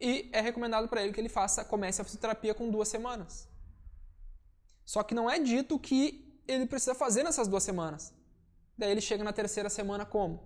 e 0.00 0.30
é 0.32 0.40
recomendado 0.40 0.86
para 0.86 1.02
ele 1.02 1.12
que 1.12 1.20
ele 1.20 1.28
faça, 1.28 1.64
comece 1.64 2.00
a 2.00 2.04
fisioterapia 2.04 2.54
com 2.54 2.70
duas 2.70 2.86
semanas. 2.86 3.48
Só 4.84 5.02
que 5.02 5.12
não 5.12 5.28
é 5.28 5.40
dito 5.40 5.76
que 5.76 6.40
ele 6.46 6.64
precisa 6.64 6.94
fazer 6.94 7.24
nessas 7.24 7.48
duas 7.48 7.64
semanas. 7.64 8.14
Daí 8.78 8.92
ele 8.92 9.00
chega 9.00 9.24
na 9.24 9.32
terceira 9.32 9.68
semana 9.68 10.06
como? 10.06 10.40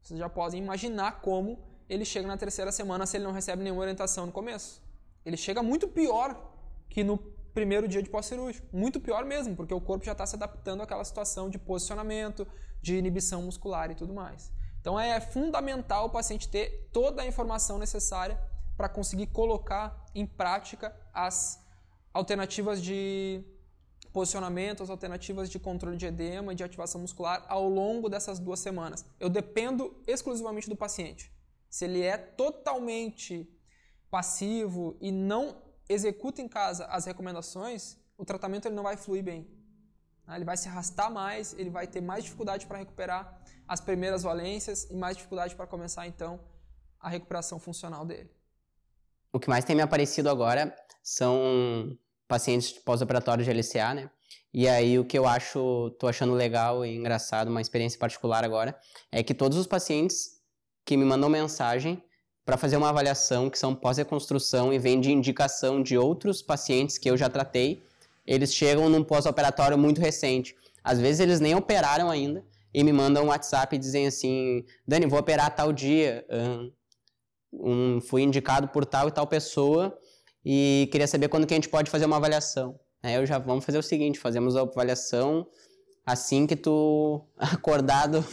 Vocês 0.00 0.20
já 0.20 0.28
podem 0.28 0.62
imaginar 0.62 1.20
como 1.22 1.58
ele 1.88 2.04
chega 2.04 2.28
na 2.28 2.36
terceira 2.36 2.70
semana 2.70 3.04
se 3.04 3.16
ele 3.16 3.24
não 3.24 3.32
recebe 3.32 3.64
nenhuma 3.64 3.80
orientação 3.80 4.26
no 4.26 4.30
começo. 4.30 4.80
Ele 5.24 5.36
chega 5.36 5.60
muito 5.60 5.88
pior 5.88 6.28
que 6.88 7.02
no 7.02 7.18
primeiro 7.52 7.88
dia 7.88 8.00
de 8.00 8.08
pós-cirúrgico. 8.08 8.64
Muito 8.72 9.00
pior 9.00 9.24
mesmo, 9.24 9.56
porque 9.56 9.74
o 9.74 9.80
corpo 9.80 10.04
já 10.04 10.12
está 10.12 10.24
se 10.24 10.36
adaptando 10.36 10.84
àquela 10.84 11.04
situação 11.04 11.50
de 11.50 11.58
posicionamento, 11.58 12.46
de 12.80 12.94
inibição 12.94 13.42
muscular 13.42 13.90
e 13.90 13.96
tudo 13.96 14.14
mais. 14.14 14.52
Então 14.80 14.98
é 14.98 15.20
fundamental 15.20 16.06
o 16.06 16.10
paciente 16.10 16.48
ter 16.48 16.88
toda 16.92 17.22
a 17.22 17.26
informação 17.26 17.78
necessária 17.78 18.38
para 18.76 18.88
conseguir 18.88 19.26
colocar 19.26 20.04
em 20.14 20.24
prática 20.24 20.94
as 21.12 21.62
alternativas 22.12 22.80
de 22.80 23.44
posicionamento, 24.12 24.82
as 24.82 24.90
alternativas 24.90 25.50
de 25.50 25.58
controle 25.58 25.96
de 25.96 26.06
edema 26.06 26.52
e 26.52 26.56
de 26.56 26.64
ativação 26.64 27.00
muscular 27.00 27.44
ao 27.48 27.68
longo 27.68 28.08
dessas 28.08 28.38
duas 28.38 28.60
semanas. 28.60 29.04
Eu 29.18 29.28
dependo 29.28 30.00
exclusivamente 30.06 30.68
do 30.68 30.76
paciente. 30.76 31.32
Se 31.68 31.84
ele 31.84 32.02
é 32.02 32.16
totalmente 32.16 33.48
passivo 34.10 34.96
e 35.00 35.12
não 35.12 35.62
executa 35.88 36.40
em 36.40 36.48
casa 36.48 36.86
as 36.86 37.04
recomendações, 37.04 37.96
o 38.16 38.24
tratamento 38.24 38.66
ele 38.66 38.74
não 38.74 38.82
vai 38.82 38.96
fluir 38.96 39.22
bem. 39.22 39.46
Ele 40.34 40.44
vai 40.44 40.56
se 40.56 40.68
arrastar 40.68 41.10
mais, 41.10 41.54
ele 41.54 41.70
vai 41.70 41.86
ter 41.86 42.00
mais 42.00 42.24
dificuldade 42.24 42.66
para 42.66 42.78
recuperar 42.78 43.37
as 43.68 43.80
primeiras 43.80 44.22
valências 44.22 44.88
e 44.90 44.94
mais 44.94 45.16
dificuldade 45.16 45.54
para 45.54 45.66
começar 45.66 46.06
então 46.06 46.40
a 46.98 47.08
recuperação 47.08 47.60
funcional 47.60 48.04
dele. 48.04 48.30
O 49.30 49.38
que 49.38 49.48
mais 49.48 49.64
tem 49.64 49.76
me 49.76 49.82
aparecido 49.82 50.30
agora 50.30 50.74
são 51.02 51.96
pacientes 52.26 52.72
pós-operatórios 52.72 53.46
de 53.46 53.52
LCA, 53.52 53.94
né? 53.94 54.10
E 54.52 54.66
aí 54.66 54.98
o 54.98 55.04
que 55.04 55.18
eu 55.18 55.26
acho, 55.26 55.90
tô 55.98 56.08
achando 56.08 56.32
legal 56.32 56.84
e 56.84 56.96
engraçado, 56.96 57.48
uma 57.48 57.60
experiência 57.60 57.98
particular 57.98 58.42
agora, 58.42 58.76
é 59.12 59.22
que 59.22 59.34
todos 59.34 59.58
os 59.58 59.66
pacientes 59.66 60.40
que 60.84 60.96
me 60.96 61.04
mandam 61.04 61.28
mensagem 61.28 62.02
para 62.46 62.56
fazer 62.56 62.78
uma 62.78 62.88
avaliação 62.88 63.50
que 63.50 63.58
são 63.58 63.74
pós-reconstrução 63.74 64.72
e 64.72 64.78
vem 64.78 64.98
de 64.98 65.12
indicação 65.12 65.82
de 65.82 65.98
outros 65.98 66.40
pacientes 66.40 66.96
que 66.96 67.10
eu 67.10 67.16
já 67.16 67.28
tratei, 67.28 67.82
eles 68.26 68.54
chegam 68.54 68.88
num 68.88 69.04
pós-operatório 69.04 69.76
muito 69.76 70.00
recente. 70.00 70.56
Às 70.82 70.98
vezes 70.98 71.20
eles 71.20 71.40
nem 71.40 71.54
operaram 71.54 72.10
ainda 72.10 72.42
e 72.78 72.84
me 72.84 72.92
mandam 72.92 73.24
um 73.24 73.26
WhatsApp 73.26 73.74
e 73.74 73.78
dizem 73.78 74.06
assim: 74.06 74.64
Dani, 74.86 75.06
vou 75.06 75.18
operar 75.18 75.52
tal 75.52 75.72
dia, 75.72 76.24
um, 77.52 78.00
fui 78.00 78.22
indicado 78.22 78.68
por 78.68 78.86
tal 78.86 79.08
e 79.08 79.10
tal 79.10 79.26
pessoa 79.26 79.98
e 80.44 80.88
queria 80.92 81.08
saber 81.08 81.28
quando 81.28 81.44
que 81.44 81.52
a 81.52 81.56
gente 81.56 81.68
pode 81.68 81.90
fazer 81.90 82.06
uma 82.06 82.18
avaliação. 82.18 82.78
Aí 83.02 83.14
eu 83.14 83.26
já 83.26 83.36
vamos 83.36 83.64
fazer 83.64 83.78
o 83.78 83.82
seguinte: 83.82 84.20
fazemos 84.20 84.54
a 84.54 84.60
avaliação 84.60 85.44
assim 86.06 86.46
que 86.46 86.54
tu 86.54 87.26
acordado 87.36 88.24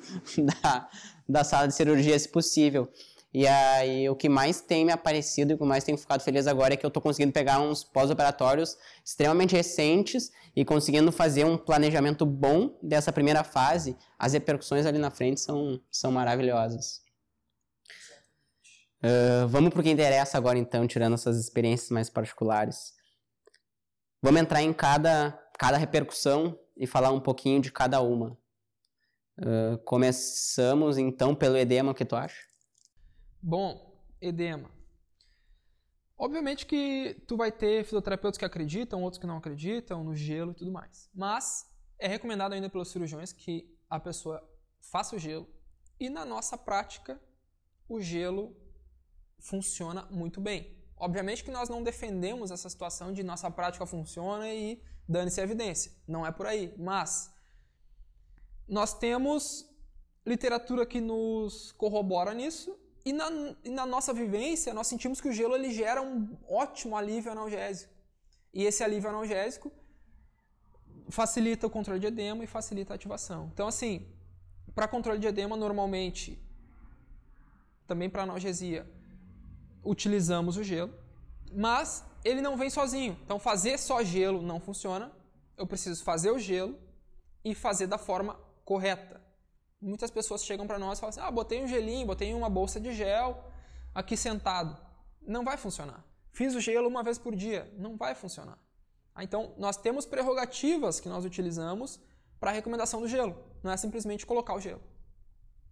da, 0.62 0.88
da 1.28 1.44
sala 1.44 1.68
de 1.68 1.74
cirurgia, 1.74 2.18
se 2.18 2.28
possível. 2.30 2.88
E 3.32 3.46
aí, 3.46 4.10
o 4.10 4.16
que 4.16 4.28
mais 4.28 4.60
tem 4.60 4.84
me 4.84 4.90
aparecido 4.90 5.52
e 5.52 5.54
o 5.54 5.58
que 5.58 5.64
mais 5.64 5.84
tenho 5.84 5.96
ficado 5.96 6.20
feliz 6.20 6.48
agora 6.48 6.74
é 6.74 6.76
que 6.76 6.84
eu 6.84 6.88
estou 6.88 7.00
conseguindo 7.00 7.32
pegar 7.32 7.60
uns 7.60 7.84
pós-operatórios 7.84 8.76
extremamente 9.04 9.54
recentes 9.54 10.32
e 10.54 10.64
conseguindo 10.64 11.12
fazer 11.12 11.44
um 11.44 11.56
planejamento 11.56 12.26
bom 12.26 12.76
dessa 12.82 13.12
primeira 13.12 13.44
fase. 13.44 13.96
As 14.18 14.32
repercussões 14.32 14.84
ali 14.84 14.98
na 14.98 15.12
frente 15.12 15.40
são, 15.40 15.80
são 15.92 16.10
maravilhosas. 16.10 17.02
Uh, 19.00 19.46
vamos 19.46 19.70
para 19.70 19.80
o 19.80 19.82
que 19.84 19.90
interessa 19.90 20.36
agora, 20.36 20.58
então, 20.58 20.86
tirando 20.88 21.14
essas 21.14 21.38
experiências 21.38 21.90
mais 21.90 22.10
particulares. 22.10 22.94
Vamos 24.20 24.40
entrar 24.40 24.60
em 24.60 24.72
cada, 24.72 25.40
cada 25.56 25.78
repercussão 25.78 26.58
e 26.76 26.84
falar 26.84 27.12
um 27.12 27.20
pouquinho 27.20 27.62
de 27.62 27.70
cada 27.70 28.00
uma. 28.00 28.36
Uh, 29.38 29.78
começamos, 29.84 30.98
então, 30.98 31.32
pelo 31.32 31.56
edema, 31.56 31.92
o 31.92 31.94
que 31.94 32.04
tu 32.04 32.16
acha? 32.16 32.49
Bom, 33.42 33.98
edema. 34.20 34.70
Obviamente 36.18 36.66
que 36.66 37.22
tu 37.26 37.36
vai 37.36 37.50
ter 37.50 37.82
fisioterapeutas 37.84 38.36
que 38.36 38.44
acreditam, 38.44 39.02
outros 39.02 39.18
que 39.18 39.26
não 39.26 39.38
acreditam 39.38 40.04
no 40.04 40.14
gelo 40.14 40.50
e 40.52 40.54
tudo 40.54 40.70
mais. 40.70 41.08
Mas 41.14 41.66
é 41.98 42.06
recomendado 42.06 42.52
ainda 42.52 42.68
pelos 42.68 42.90
cirurgiões 42.90 43.32
que 43.32 43.74
a 43.88 43.98
pessoa 43.98 44.46
faça 44.80 45.16
o 45.16 45.18
gelo. 45.18 45.48
E 45.98 46.10
na 46.10 46.26
nossa 46.26 46.58
prática, 46.58 47.18
o 47.88 48.00
gelo 48.00 48.54
funciona 49.38 50.06
muito 50.10 50.38
bem. 50.38 50.76
Obviamente 50.94 51.42
que 51.42 51.50
nós 51.50 51.70
não 51.70 51.82
defendemos 51.82 52.50
essa 52.50 52.68
situação 52.68 53.10
de 53.10 53.22
nossa 53.22 53.50
prática 53.50 53.86
funciona 53.86 54.52
e 54.52 54.82
dane-se 55.08 55.40
a 55.40 55.44
evidência. 55.44 55.90
Não 56.06 56.26
é 56.26 56.30
por 56.30 56.46
aí. 56.46 56.74
Mas 56.76 57.34
nós 58.68 58.92
temos 58.92 59.66
literatura 60.26 60.84
que 60.84 61.00
nos 61.00 61.72
corrobora 61.72 62.34
nisso 62.34 62.78
e 63.04 63.12
na, 63.12 63.30
e 63.64 63.70
na, 63.70 63.86
nossa 63.86 64.12
vivência, 64.12 64.74
nós 64.74 64.86
sentimos 64.86 65.20
que 65.20 65.28
o 65.28 65.32
gelo 65.32 65.54
ele 65.54 65.72
gera 65.72 66.02
um 66.02 66.36
ótimo 66.48 66.96
alívio 66.96 67.32
analgésico. 67.32 67.92
E 68.52 68.64
esse 68.64 68.82
alívio 68.82 69.08
analgésico 69.08 69.72
facilita 71.08 71.66
o 71.66 71.70
controle 71.70 72.00
de 72.00 72.06
edema 72.06 72.44
e 72.44 72.46
facilita 72.46 72.94
a 72.94 72.96
ativação. 72.96 73.50
Então, 73.52 73.66
assim, 73.66 74.06
para 74.74 74.86
controle 74.86 75.18
de 75.18 75.26
edema, 75.26 75.56
normalmente, 75.56 76.38
também 77.86 78.10
para 78.10 78.22
analgesia, 78.22 78.86
utilizamos 79.84 80.56
o 80.56 80.62
gelo, 80.62 80.92
mas 81.52 82.04
ele 82.24 82.40
não 82.40 82.56
vem 82.56 82.70
sozinho. 82.70 83.18
Então, 83.24 83.38
fazer 83.38 83.78
só 83.78 84.02
gelo 84.04 84.42
não 84.42 84.60
funciona. 84.60 85.10
Eu 85.56 85.66
preciso 85.66 86.04
fazer 86.04 86.30
o 86.30 86.38
gelo 86.38 86.78
e 87.44 87.54
fazer 87.54 87.86
da 87.86 87.98
forma 87.98 88.38
correta. 88.64 89.20
Muitas 89.80 90.10
pessoas 90.10 90.44
chegam 90.44 90.66
para 90.66 90.78
nós 90.78 90.98
e 90.98 91.00
falam 91.00 91.10
assim: 91.10 91.20
ah, 91.20 91.30
botei 91.30 91.62
um 91.62 91.68
gelinho, 91.68 92.06
botei 92.06 92.34
uma 92.34 92.50
bolsa 92.50 92.78
de 92.78 92.92
gel 92.92 93.44
aqui 93.94 94.16
sentado. 94.16 94.76
Não 95.22 95.44
vai 95.44 95.56
funcionar. 95.56 96.04
Fiz 96.32 96.54
o 96.54 96.60
gelo 96.60 96.88
uma 96.88 97.02
vez 97.02 97.18
por 97.18 97.34
dia. 97.34 97.72
Não 97.78 97.96
vai 97.96 98.14
funcionar. 98.14 98.58
Ah, 99.14 99.24
então, 99.24 99.54
nós 99.56 99.76
temos 99.76 100.04
prerrogativas 100.06 101.00
que 101.00 101.08
nós 101.08 101.24
utilizamos 101.24 102.00
para 102.38 102.50
a 102.50 102.54
recomendação 102.54 103.00
do 103.00 103.08
gelo. 103.08 103.36
Não 103.62 103.70
é 103.70 103.76
simplesmente 103.76 104.26
colocar 104.26 104.54
o 104.54 104.60
gelo. 104.60 104.82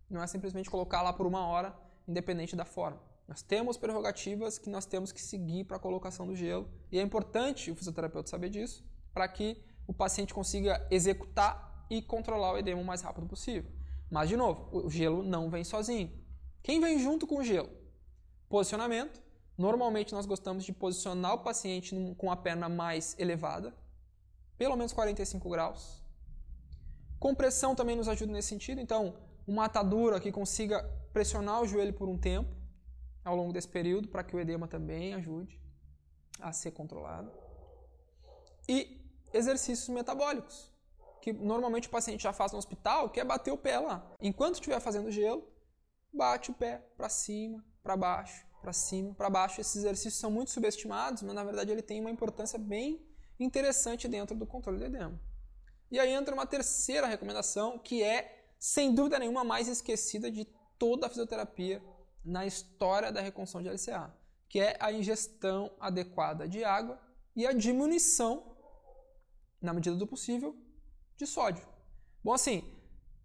Não 0.09 0.23
é 0.23 0.27
simplesmente 0.27 0.71
colocar 0.71 1.03
lá 1.03 1.13
por 1.13 1.27
uma 1.27 1.47
hora, 1.47 1.75
independente 2.07 2.57
da 2.57 2.65
forma. 2.65 3.01
Nós 3.27 3.43
temos 3.43 3.77
prerrogativas 3.77 4.59
que 4.59 4.71
nós 4.71 4.87
temos 4.87 5.13
que 5.13 5.21
seguir 5.21 5.65
para 5.65 5.77
a 5.77 5.81
colocação 5.81 6.27
do 6.27 6.35
gelo. 6.35 6.69
E 6.91 6.99
é 6.99 7.03
importante 7.03 7.71
o 7.71 7.77
fisioterapeuta 7.77 8.29
saber 8.29 8.49
disso 8.49 8.83
para 9.13 9.29
que 9.29 9.63
o 9.87 9.93
paciente 9.93 10.33
consiga 10.33 10.87
executar 10.91 11.87
e 11.91 12.01
controlar 12.01 12.53
o 12.53 12.59
edema 12.59 12.81
o 12.81 12.85
mais 12.85 13.03
rápido 13.03 13.27
possível. 13.27 13.71
Mas, 14.11 14.29
de 14.29 14.37
novo, 14.37 14.69
o 14.73 14.91
gelo 14.91 15.23
não 15.23 15.51
vem 15.51 15.65
sozinho. 15.65 16.11
Quem 16.63 16.81
vem 16.81 16.99
junto 16.99 17.27
com 17.27 17.39
o 17.39 17.45
gelo? 17.45 17.71
Posicionamento. 18.49 19.21
Normalmente 19.57 20.13
nós 20.13 20.25
gostamos 20.25 20.65
de 20.65 20.73
posicionar 20.73 21.35
o 21.35 21.43
paciente 21.43 21.95
com 22.17 22.31
a 22.31 22.37
perna 22.37 22.69
mais 22.69 23.17
elevada, 23.19 23.75
pelo 24.57 24.77
menos 24.77 24.93
45 24.93 25.49
graus. 25.51 26.03
Compressão 27.19 27.75
também 27.75 27.97
nos 27.97 28.07
ajuda 28.07 28.33
nesse 28.33 28.49
sentido, 28.49 28.81
então 28.81 29.17
uma 29.47 29.65
atadura 29.65 30.21
que 30.21 30.31
consiga 30.31 30.83
pressionar 31.13 31.61
o 31.61 31.67
joelho 31.67 31.93
por 31.93 32.09
um 32.09 32.17
tempo 32.17 32.55
ao 33.25 33.35
longo 33.35 33.53
desse 33.53 33.69
período 33.69 34.09
para 34.09 34.23
que 34.23 34.37
o 34.37 34.41
edema 34.41 34.69
também 34.69 35.15
ajude 35.15 35.61
a 36.41 36.53
ser 36.53 36.71
controlado. 36.71 37.33
E 38.69 39.05
exercícios 39.33 39.89
metabólicos 39.89 40.71
que 41.33 41.45
normalmente 41.45 41.89
o 41.89 41.91
paciente 41.91 42.23
já 42.23 42.33
faz 42.33 42.53
no 42.53 42.59
hospital, 42.59 43.11
que 43.11 43.21
é 43.21 43.25
bater 43.25 43.53
o 43.53 43.59
pé 43.59 43.79
lá. 43.79 44.11
Enquanto 44.21 44.55
estiver 44.55 44.81
fazendo 44.81 45.11
gelo, 45.11 45.47
bate 46.13 46.51
o 46.51 46.55
pé 46.55 46.79
para 46.97 47.09
cima, 47.09 47.65
para 47.83 47.97
baixo, 47.97 48.47
para 48.61 48.73
cima, 48.73 49.15
para 49.15 49.29
baixo. 49.29 49.61
Esses 49.61 49.77
exercícios 49.77 50.15
são 50.15 50.31
muito 50.31 50.51
subestimados, 50.51 51.23
mas 51.23 51.35
na 51.35 51.45
verdade 51.45 51.71
ele 51.71 51.83
tem 51.83 52.01
uma 52.01 52.11
importância 52.11 52.59
bem 52.59 53.07
interessante 53.39 54.09
dentro 54.09 54.37
do 54.37 54.47
controle 54.47 54.79
do 54.79 54.85
edema. 54.85 55.21
E 55.91 55.99
aí 55.99 56.13
entra 56.13 56.35
uma 56.35 56.47
terceira 56.47 57.07
recomendação, 57.07 57.79
que 57.79 58.03
é, 58.03 58.51
sem 58.59 58.95
dúvida 58.95 59.19
nenhuma, 59.19 59.45
mais 59.45 59.69
esquecida 59.69 60.31
de 60.31 60.45
toda 60.79 61.07
a 61.07 61.09
fisioterapia 61.09 61.83
na 62.25 62.47
história 62.47 63.13
da 63.13 63.21
reconstrução 63.21 63.63
de 63.63 63.69
LCA, 63.69 64.15
que 64.49 64.61
é 64.61 64.77
a 64.81 64.93
ingestão 64.93 65.71
adequada 65.81 66.49
de 66.49 66.65
água 66.65 67.01
e 67.35 67.47
a 67.47 67.53
diminuição, 67.53 68.57
na 69.61 69.73
medida 69.73 69.97
do 69.97 70.07
possível, 70.07 70.57
de 71.19 71.27
sódio. 71.27 71.67
Bom, 72.25 72.33
assim, 72.33 72.65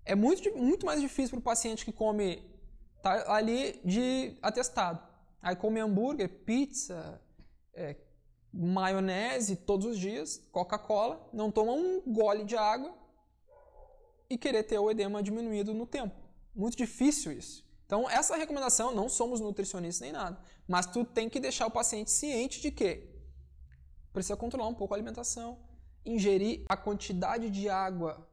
é 0.03 0.15
muito, 0.15 0.53
muito 0.57 0.85
mais 0.85 0.99
difícil 0.99 1.29
para 1.29 1.39
o 1.39 1.43
paciente 1.43 1.85
que 1.85 1.93
come 1.93 2.43
tá 3.01 3.33
ali 3.33 3.79
de 3.85 4.37
atestado. 4.41 5.01
Aí 5.41 5.55
come 5.55 5.79
hambúrguer, 5.79 6.27
pizza, 6.43 7.21
é, 7.73 7.95
maionese 8.51 9.55
todos 9.55 9.85
os 9.85 9.99
dias, 9.99 10.37
Coca-Cola, 10.51 11.29
não 11.31 11.51
toma 11.51 11.73
um 11.73 12.01
gole 12.01 12.43
de 12.43 12.55
água 12.55 12.93
e 14.29 14.37
querer 14.37 14.63
ter 14.63 14.79
o 14.79 14.89
edema 14.89 15.21
diminuído 15.21 15.73
no 15.73 15.85
tempo. 15.85 16.15
Muito 16.55 16.77
difícil 16.77 17.31
isso. 17.31 17.63
Então, 17.85 18.09
essa 18.09 18.35
recomendação, 18.35 18.95
não 18.95 19.07
somos 19.07 19.39
nutricionistas 19.39 20.01
nem 20.01 20.11
nada, 20.11 20.41
mas 20.67 20.85
tu 20.85 21.05
tem 21.05 21.29
que 21.29 21.39
deixar 21.39 21.67
o 21.67 21.71
paciente 21.71 22.09
ciente 22.09 22.61
de 22.61 22.71
que 22.71 23.07
precisa 24.11 24.37
controlar 24.37 24.67
um 24.67 24.73
pouco 24.73 24.93
a 24.93 24.97
alimentação, 24.97 25.59
ingerir 26.05 26.65
a 26.67 26.75
quantidade 26.75 27.49
de 27.49 27.69
água 27.69 28.27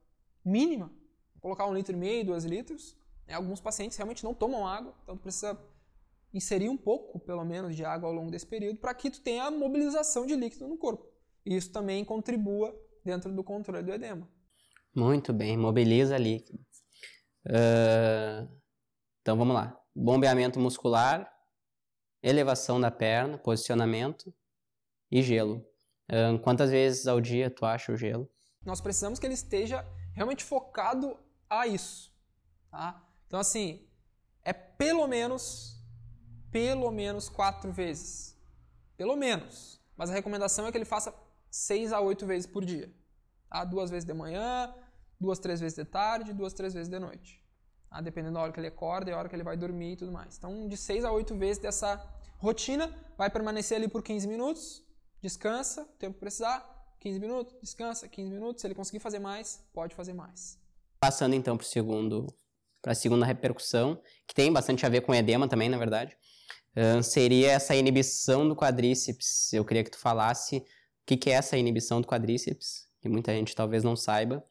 mínima, 0.44 0.92
colocar 1.40 1.66
um 1.66 1.74
litro 1.74 1.94
e 1.94 1.98
meio, 1.98 2.24
dois 2.24 2.44
litros. 2.44 2.96
Né? 3.26 3.34
Alguns 3.34 3.60
pacientes 3.60 3.96
realmente 3.96 4.24
não 4.24 4.34
tomam 4.34 4.66
água, 4.66 4.94
então 5.02 5.16
tu 5.16 5.22
precisa 5.22 5.58
inserir 6.32 6.68
um 6.68 6.76
pouco, 6.76 7.18
pelo 7.20 7.44
menos, 7.44 7.74
de 7.74 7.84
água 7.84 8.08
ao 8.08 8.14
longo 8.14 8.30
desse 8.30 8.46
período 8.46 8.78
para 8.78 8.94
que 8.94 9.10
tu 9.10 9.20
tenha 9.20 9.44
a 9.44 9.50
mobilização 9.50 10.26
de 10.26 10.34
líquido 10.36 10.68
no 10.68 10.76
corpo. 10.76 11.08
E 11.44 11.56
isso 11.56 11.72
também 11.72 12.04
contribua 12.04 12.74
dentro 13.04 13.32
do 13.32 13.42
controle 13.42 13.82
do 13.82 13.92
edema. 13.92 14.28
Muito 14.94 15.32
bem, 15.32 15.56
mobiliza 15.56 16.16
líquido. 16.18 16.58
Uh, 17.46 18.48
então 19.20 19.36
vamos 19.36 19.54
lá. 19.54 19.76
Bombeamento 19.94 20.60
muscular, 20.60 21.30
elevação 22.22 22.80
da 22.80 22.90
perna, 22.90 23.38
posicionamento 23.38 24.32
e 25.10 25.22
gelo 25.22 25.64
quantas 26.43 26.71
vezes 26.71 27.07
ao 27.07 27.21
dia 27.21 27.50
tu 27.50 27.64
acha 27.64 27.93
o 27.93 27.97
gelo? 27.97 28.29
Nós 28.64 28.81
precisamos 28.81 29.19
que 29.19 29.26
ele 29.26 29.35
esteja 29.35 29.87
realmente 30.14 30.45
focado 30.45 31.19
a 31.49 31.67
isso. 31.67 32.12
Tá? 32.71 33.02
Então, 33.26 33.40
assim, 33.40 33.87
é 34.45 34.52
pelo 34.52 35.07
menos, 35.07 35.83
pelo 36.50 36.90
menos 36.90 37.29
quatro 37.29 37.73
vezes. 37.73 38.38
Pelo 38.97 39.17
menos. 39.17 39.81
Mas 39.97 40.11
a 40.11 40.14
recomendação 40.14 40.67
é 40.67 40.73
que 40.73 40.79
ele 40.79 40.85
faça 40.85 41.14
6 41.50 41.93
a 41.93 42.00
8 42.00 42.26
vezes 42.26 42.47
por 42.47 42.64
dia. 42.64 42.93
Tá? 43.49 43.64
Duas 43.64 43.90
vezes 43.90 44.05
de 44.05 44.12
manhã, 44.12 44.75
duas, 45.19 45.38
três 45.38 45.61
vezes 45.61 45.76
de 45.76 45.85
tarde, 45.85 46.33
duas, 46.33 46.52
três 46.52 46.75
vezes 46.75 46.88
de 46.88 46.99
noite. 46.99 47.43
Tá? 47.88 48.00
Dependendo 48.00 48.35
da 48.35 48.40
hora 48.40 48.52
que 48.52 48.61
ele 48.61 48.69
acorda 48.69 49.11
e 49.11 49.14
a 49.14 49.19
hora 49.19 49.29
que 49.29 49.35
ele 49.35 49.43
vai 49.43 49.57
dormir 49.57 49.93
e 49.93 49.97
tudo 49.97 50.12
mais. 50.12 50.37
Então, 50.38 50.69
de 50.69 50.76
6 50.76 51.05
a 51.05 51.12
8 51.12 51.35
vezes 51.37 51.59
dessa 51.59 52.02
rotina, 52.38 52.95
vai 53.17 53.29
permanecer 53.29 53.76
ali 53.76 53.88
por 53.88 54.02
15 54.02 54.26
minutos, 54.26 54.83
descansa, 55.22 55.82
o 55.82 55.98
tempo 55.98 56.14
que 56.14 56.20
precisar, 56.20 56.80
15 57.00 57.18
minutos, 57.18 57.56
descansa, 57.60 58.08
15 58.08 58.30
minutos. 58.30 58.60
Se 58.60 58.66
ele 58.66 58.74
conseguir 58.74 59.00
fazer 59.00 59.18
mais, 59.18 59.62
pode 59.72 59.94
fazer 59.94 60.12
mais. 60.12 60.58
Passando 61.00 61.34
então 61.34 61.56
para 61.56 61.64
o 61.64 61.66
segundo 61.66 62.26
para 62.82 62.92
a 62.92 62.94
segunda 62.94 63.26
repercussão, 63.26 64.00
que 64.26 64.34
tem 64.34 64.52
bastante 64.52 64.84
a 64.86 64.88
ver 64.88 65.02
com 65.02 65.14
edema 65.14 65.46
também, 65.46 65.68
na 65.68 65.76
verdade, 65.76 66.16
uh, 66.76 67.02
seria 67.02 67.52
essa 67.52 67.74
inibição 67.74 68.48
do 68.48 68.56
quadríceps. 68.56 69.52
Eu 69.52 69.64
queria 69.64 69.84
que 69.84 69.90
tu 69.90 69.98
falasse 69.98 70.56
o 70.58 70.64
que, 71.06 71.16
que 71.16 71.30
é 71.30 71.34
essa 71.34 71.56
inibição 71.56 72.00
do 72.00 72.06
quadríceps, 72.06 72.88
que 73.00 73.08
muita 73.08 73.32
gente 73.32 73.54
talvez 73.54 73.84
não 73.84 73.96
saiba, 73.96 74.44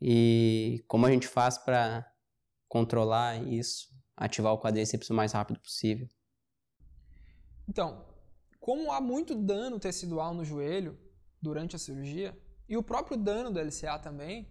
e 0.00 0.84
como 0.86 1.06
a 1.06 1.10
gente 1.10 1.26
faz 1.26 1.58
para 1.58 2.08
controlar 2.68 3.42
isso, 3.48 3.88
ativar 4.16 4.52
o 4.52 4.60
quadríceps 4.60 5.10
o 5.10 5.14
mais 5.14 5.32
rápido 5.32 5.58
possível. 5.58 6.08
Então, 7.68 8.04
como 8.68 8.92
há 8.92 9.00
muito 9.00 9.34
dano 9.34 9.80
tecidual 9.80 10.34
no 10.34 10.44
joelho 10.44 11.00
durante 11.40 11.74
a 11.74 11.78
cirurgia, 11.78 12.38
e 12.68 12.76
o 12.76 12.82
próprio 12.82 13.16
dano 13.16 13.50
do 13.50 13.58
LCA 13.58 13.98
também, 13.98 14.46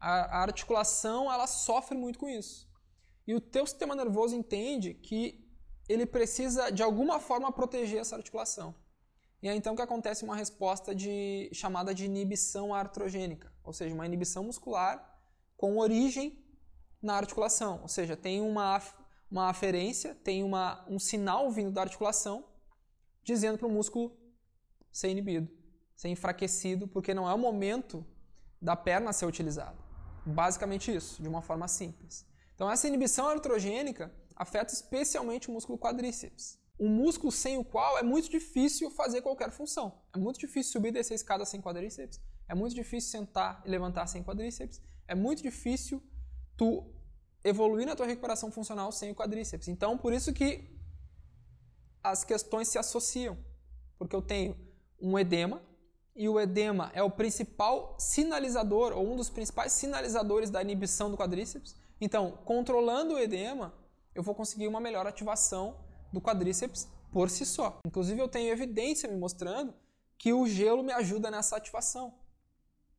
a, 0.00 0.38
a 0.38 0.42
articulação 0.42 1.32
ela 1.32 1.46
sofre 1.46 1.96
muito 1.96 2.18
com 2.18 2.28
isso. 2.28 2.68
E 3.24 3.32
o 3.32 3.40
teu 3.40 3.64
sistema 3.64 3.94
nervoso 3.94 4.34
entende 4.34 4.94
que 4.94 5.48
ele 5.88 6.04
precisa 6.04 6.72
de 6.72 6.82
alguma 6.82 7.20
forma 7.20 7.52
proteger 7.52 8.00
essa 8.00 8.16
articulação. 8.16 8.74
E 9.40 9.48
é 9.48 9.54
então 9.54 9.76
que 9.76 9.82
acontece 9.82 10.24
uma 10.24 10.34
resposta 10.34 10.92
de, 10.92 11.48
chamada 11.52 11.94
de 11.94 12.04
inibição 12.04 12.74
artrogênica, 12.74 13.54
ou 13.62 13.72
seja, 13.72 13.94
uma 13.94 14.06
inibição 14.06 14.42
muscular 14.42 15.08
com 15.56 15.78
origem 15.78 16.44
na 17.00 17.14
articulação. 17.14 17.80
Ou 17.82 17.86
seja, 17.88 18.16
tem 18.16 18.40
uma, 18.40 18.82
uma 19.30 19.48
aferência, 19.48 20.16
tem 20.16 20.42
uma, 20.42 20.84
um 20.88 20.98
sinal 20.98 21.48
vindo 21.48 21.70
da 21.70 21.82
articulação 21.82 22.50
dizendo 23.22 23.58
para 23.58 23.66
o 23.66 23.70
músculo 23.70 24.16
ser 24.90 25.08
inibido, 25.08 25.48
ser 25.94 26.08
enfraquecido, 26.08 26.86
porque 26.88 27.14
não 27.14 27.28
é 27.28 27.34
o 27.34 27.38
momento 27.38 28.04
da 28.60 28.76
perna 28.76 29.12
ser 29.12 29.26
utilizada. 29.26 29.76
Basicamente 30.24 30.94
isso, 30.94 31.20
de 31.22 31.28
uma 31.28 31.42
forma 31.42 31.66
simples. 31.66 32.24
Então, 32.54 32.70
essa 32.70 32.86
inibição 32.86 33.28
artrogênica 33.28 34.12
afeta 34.36 34.72
especialmente 34.72 35.48
o 35.48 35.52
músculo 35.52 35.78
quadríceps. 35.78 36.58
Um 36.78 36.88
músculo 36.88 37.30
sem 37.32 37.58
o 37.58 37.64
qual 37.64 37.98
é 37.98 38.02
muito 38.02 38.30
difícil 38.30 38.90
fazer 38.90 39.22
qualquer 39.22 39.50
função. 39.50 40.00
É 40.14 40.18
muito 40.18 40.38
difícil 40.38 40.72
subir 40.72 40.88
e 40.88 40.92
descer 40.92 41.14
a 41.14 41.16
escada 41.16 41.44
sem 41.44 41.60
quadríceps. 41.60 42.20
É 42.48 42.54
muito 42.54 42.74
difícil 42.74 43.10
sentar 43.10 43.62
e 43.64 43.70
levantar 43.70 44.06
sem 44.06 44.22
quadríceps. 44.22 44.80
É 45.06 45.14
muito 45.14 45.42
difícil 45.42 46.02
tu 46.56 46.84
evoluir 47.44 47.86
na 47.86 47.96
tua 47.96 48.06
recuperação 48.06 48.50
funcional 48.50 48.92
sem 48.92 49.10
o 49.10 49.14
quadríceps. 49.14 49.68
Então, 49.68 49.98
por 49.98 50.12
isso 50.12 50.32
que 50.32 50.68
as 52.02 52.24
questões 52.24 52.68
se 52.68 52.78
associam. 52.78 53.36
Porque 53.98 54.16
eu 54.16 54.22
tenho 54.22 54.56
um 55.00 55.18
edema, 55.18 55.62
e 56.14 56.28
o 56.28 56.38
edema 56.38 56.90
é 56.94 57.02
o 57.02 57.10
principal 57.10 57.96
sinalizador, 57.98 58.92
ou 58.92 59.12
um 59.12 59.16
dos 59.16 59.30
principais 59.30 59.72
sinalizadores 59.72 60.50
da 60.50 60.60
inibição 60.60 61.10
do 61.10 61.16
quadríceps. 61.16 61.74
Então, 62.00 62.38
controlando 62.44 63.14
o 63.14 63.18
edema, 63.18 63.72
eu 64.14 64.22
vou 64.22 64.34
conseguir 64.34 64.68
uma 64.68 64.80
melhor 64.80 65.06
ativação 65.06 65.76
do 66.12 66.20
quadríceps 66.20 66.88
por 67.10 67.30
si 67.30 67.46
só. 67.46 67.80
Inclusive, 67.86 68.20
eu 68.20 68.28
tenho 68.28 68.50
evidência 68.50 69.08
me 69.08 69.16
mostrando 69.16 69.74
que 70.18 70.32
o 70.32 70.46
gelo 70.46 70.82
me 70.82 70.92
ajuda 70.92 71.30
nessa 71.30 71.56
ativação. 71.56 72.14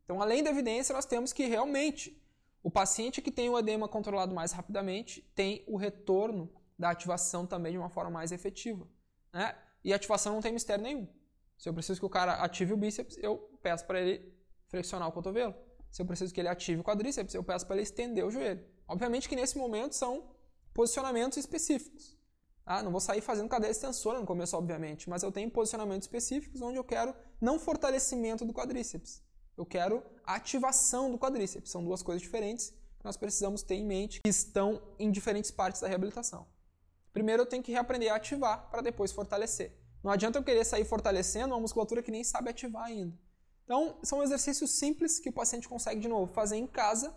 Então, 0.04 0.21
além 0.21 0.43
da 0.43 0.49
evidência, 0.49 0.93
nós 0.93 1.06
temos 1.06 1.32
que 1.32 1.45
realmente 1.45 2.21
o 2.62 2.71
paciente 2.71 3.21
que 3.21 3.32
tem 3.32 3.49
o 3.49 3.58
edema 3.58 3.88
controlado 3.88 4.34
mais 4.34 4.51
rapidamente 4.51 5.21
tem 5.36 5.63
o 5.67 5.78
retorno 5.78 6.49
da 6.78 6.89
ativação 6.89 7.45
também 7.45 7.73
de 7.73 7.78
uma 7.78 7.89
forma 7.89 8.12
mais 8.12 8.32
efetiva. 8.32 8.88
Né? 9.34 9.58
E 9.84 9.91
ativação 9.91 10.34
não 10.34 10.41
tem 10.41 10.54
mistério 10.54 10.84
nenhum. 10.84 11.08
Se 11.58 11.67
eu 11.67 11.74
preciso 11.74 12.00
que 12.00 12.06
o 12.06 12.10
cara 12.10 12.36
ative 12.36 12.74
o 12.74 12.78
bíceps, 12.78 13.17
eu 13.17 13.38
peço 13.62 13.86
para 13.86 14.00
ele 14.00 14.34
flexionar 14.67 15.08
o 15.08 15.12
cotovelo. 15.12 15.56
Se 15.89 16.02
eu 16.02 16.06
preciso 16.06 16.34
que 16.34 16.39
ele 16.39 16.48
ative 16.48 16.82
o 16.82 16.84
quadríceps, 16.84 17.36
eu 17.36 17.43
peço 17.43 17.65
para 17.65 17.76
ele 17.76 17.84
estender 17.84 18.26
o 18.26 18.32
joelho. 18.32 18.65
Obviamente 18.88 19.30
que 19.30 19.36
nesse 19.36 19.58
momento 19.58 19.93
são 19.93 20.32
posicionamentos 20.74 21.38
específicos. 21.38 22.17
Tá? 22.65 22.82
Não 22.82 22.91
vou 22.91 23.02
sair 23.02 23.22
fazendo 23.22 23.50
cadeia 23.50 23.72
extensora 23.72 24.19
no 24.19 24.26
começo, 24.26 24.56
obviamente, 24.58 25.10
mas 25.10 25.22
eu 25.22 25.32
tenho 25.32 25.52
posicionamentos 25.52 26.06
específicos 26.06 26.62
onde 26.62 26.78
eu 26.78 26.84
quero 26.84 27.13
não 27.39 27.60
fortalecimento 27.60 28.46
do 28.46 28.54
quadríceps. 28.54 29.22
Eu 29.56 29.65
quero 29.65 30.04
ativação 30.26 31.12
do 31.12 31.19
quadríceps. 31.19 31.69
São 31.69 31.84
duas 31.84 32.02
coisas 32.02 32.22
diferentes 32.22 32.69
que 32.69 33.06
nós 33.06 33.17
precisamos 33.17 33.62
ter 33.62 33.76
em 33.76 33.86
mente 33.86 34.22
que 34.22 34.30
estão 34.30 34.82
em 34.98 35.12
diferentes 35.12 35.52
partes 35.52 35.82
da 35.82 35.88
reabilitação. 35.88 36.48
Primeiro 37.13 37.43
eu 37.43 37.45
tenho 37.45 37.63
que 37.63 37.71
reaprender 37.71 38.12
a 38.12 38.15
ativar 38.15 38.69
para 38.69 38.82
depois 38.82 39.12
fortalecer. 39.12 39.78
Não 40.04 40.12
adianta 40.12 40.39
eu 40.39 40.43
querer 40.43 40.65
sair 40.65 40.84
fortalecendo 40.84 41.54
uma 41.54 41.62
musculatura 41.62 42.04
que 42.04 42.12
nem 42.12 42.23
sabe 42.23 42.49
ativar 42.49 42.86
ainda. 42.86 43.17
Então, 43.63 43.97
são 44.04 44.21
exercícios 44.21 44.71
simples 44.71 45.19
que 45.19 45.30
o 45.30 45.34
paciente 45.34 45.69
consegue, 45.69 46.02
de 46.02 46.08
novo, 46.10 46.34
fazer 46.34 46.58
em 46.58 46.67
casa, 46.67 47.15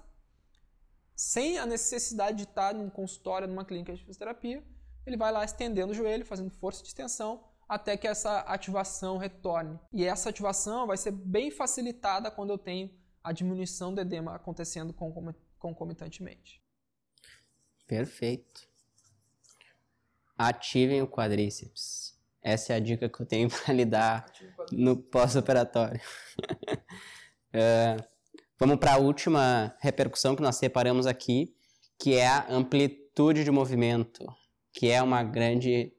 sem 1.16 1.58
a 1.58 1.66
necessidade 1.66 2.36
de 2.36 2.44
estar 2.44 2.72
num 2.74 2.88
consultório, 2.88 3.48
numa 3.48 3.64
clínica 3.64 3.92
de 3.92 4.00
fisioterapia. 4.00 4.62
Ele 5.04 5.16
vai 5.16 5.32
lá 5.32 5.44
estendendo 5.44 5.92
o 5.92 5.94
joelho, 5.94 6.24
fazendo 6.24 6.50
força 6.50 6.82
de 6.82 6.88
extensão, 6.88 7.42
até 7.68 7.96
que 7.96 8.06
essa 8.06 8.40
ativação 8.40 9.16
retorne. 9.16 9.80
E 9.92 10.04
essa 10.04 10.28
ativação 10.28 10.86
vai 10.86 10.96
ser 10.96 11.10
bem 11.10 11.50
facilitada 11.50 12.30
quando 12.30 12.50
eu 12.50 12.58
tenho 12.58 12.94
a 13.24 13.32
diminuição 13.32 13.92
do 13.92 14.00
edema 14.00 14.36
acontecendo 14.36 14.94
concomitantemente. 15.58 16.62
Perfeito. 17.88 18.68
Ativem 20.36 21.02
o 21.02 21.06
quadríceps. 21.06 22.14
Essa 22.42 22.74
é 22.74 22.76
a 22.76 22.80
dica 22.80 23.08
que 23.08 23.20
eu 23.20 23.26
tenho 23.26 23.48
para 23.48 23.74
lhe 23.74 23.84
dar 23.84 24.26
no 24.70 24.96
pós-operatório. 24.96 26.00
uh, 27.52 28.04
vamos 28.58 28.76
para 28.76 28.94
a 28.94 28.98
última 28.98 29.74
repercussão 29.80 30.36
que 30.36 30.42
nós 30.42 30.56
separamos 30.56 31.06
aqui, 31.06 31.54
que 31.98 32.14
é 32.14 32.26
a 32.26 32.46
amplitude 32.48 33.42
de 33.42 33.50
movimento, 33.50 34.24
que 34.72 34.90
é 34.90 35.02
uma 35.02 35.22
grande 35.24 35.92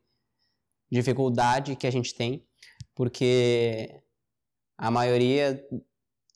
dificuldade 0.89 1.75
que 1.75 1.87
a 1.87 1.91
gente 1.91 2.15
tem, 2.15 2.47
porque 2.95 4.01
a 4.77 4.89
maioria, 4.89 5.61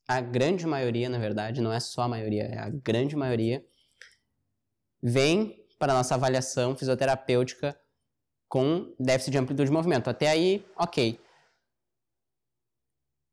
a 0.08 0.20
grande 0.20 0.66
maioria, 0.66 1.08
na 1.08 1.20
verdade, 1.20 1.62
não 1.62 1.72
é 1.72 1.80
só 1.80 2.02
a 2.02 2.08
maioria, 2.08 2.44
é 2.44 2.58
a 2.58 2.70
grande 2.70 3.16
maioria, 3.16 3.64
vem 5.02 5.66
para 5.80 5.94
a 5.94 5.96
nossa 5.96 6.16
avaliação 6.16 6.76
fisioterapêutica 6.76 7.80
com 8.52 8.94
déficit 9.00 9.32
de 9.32 9.38
amplitude 9.38 9.70
de 9.70 9.74
movimento. 9.74 10.10
Até 10.10 10.28
aí, 10.28 10.66
ok. 10.76 11.18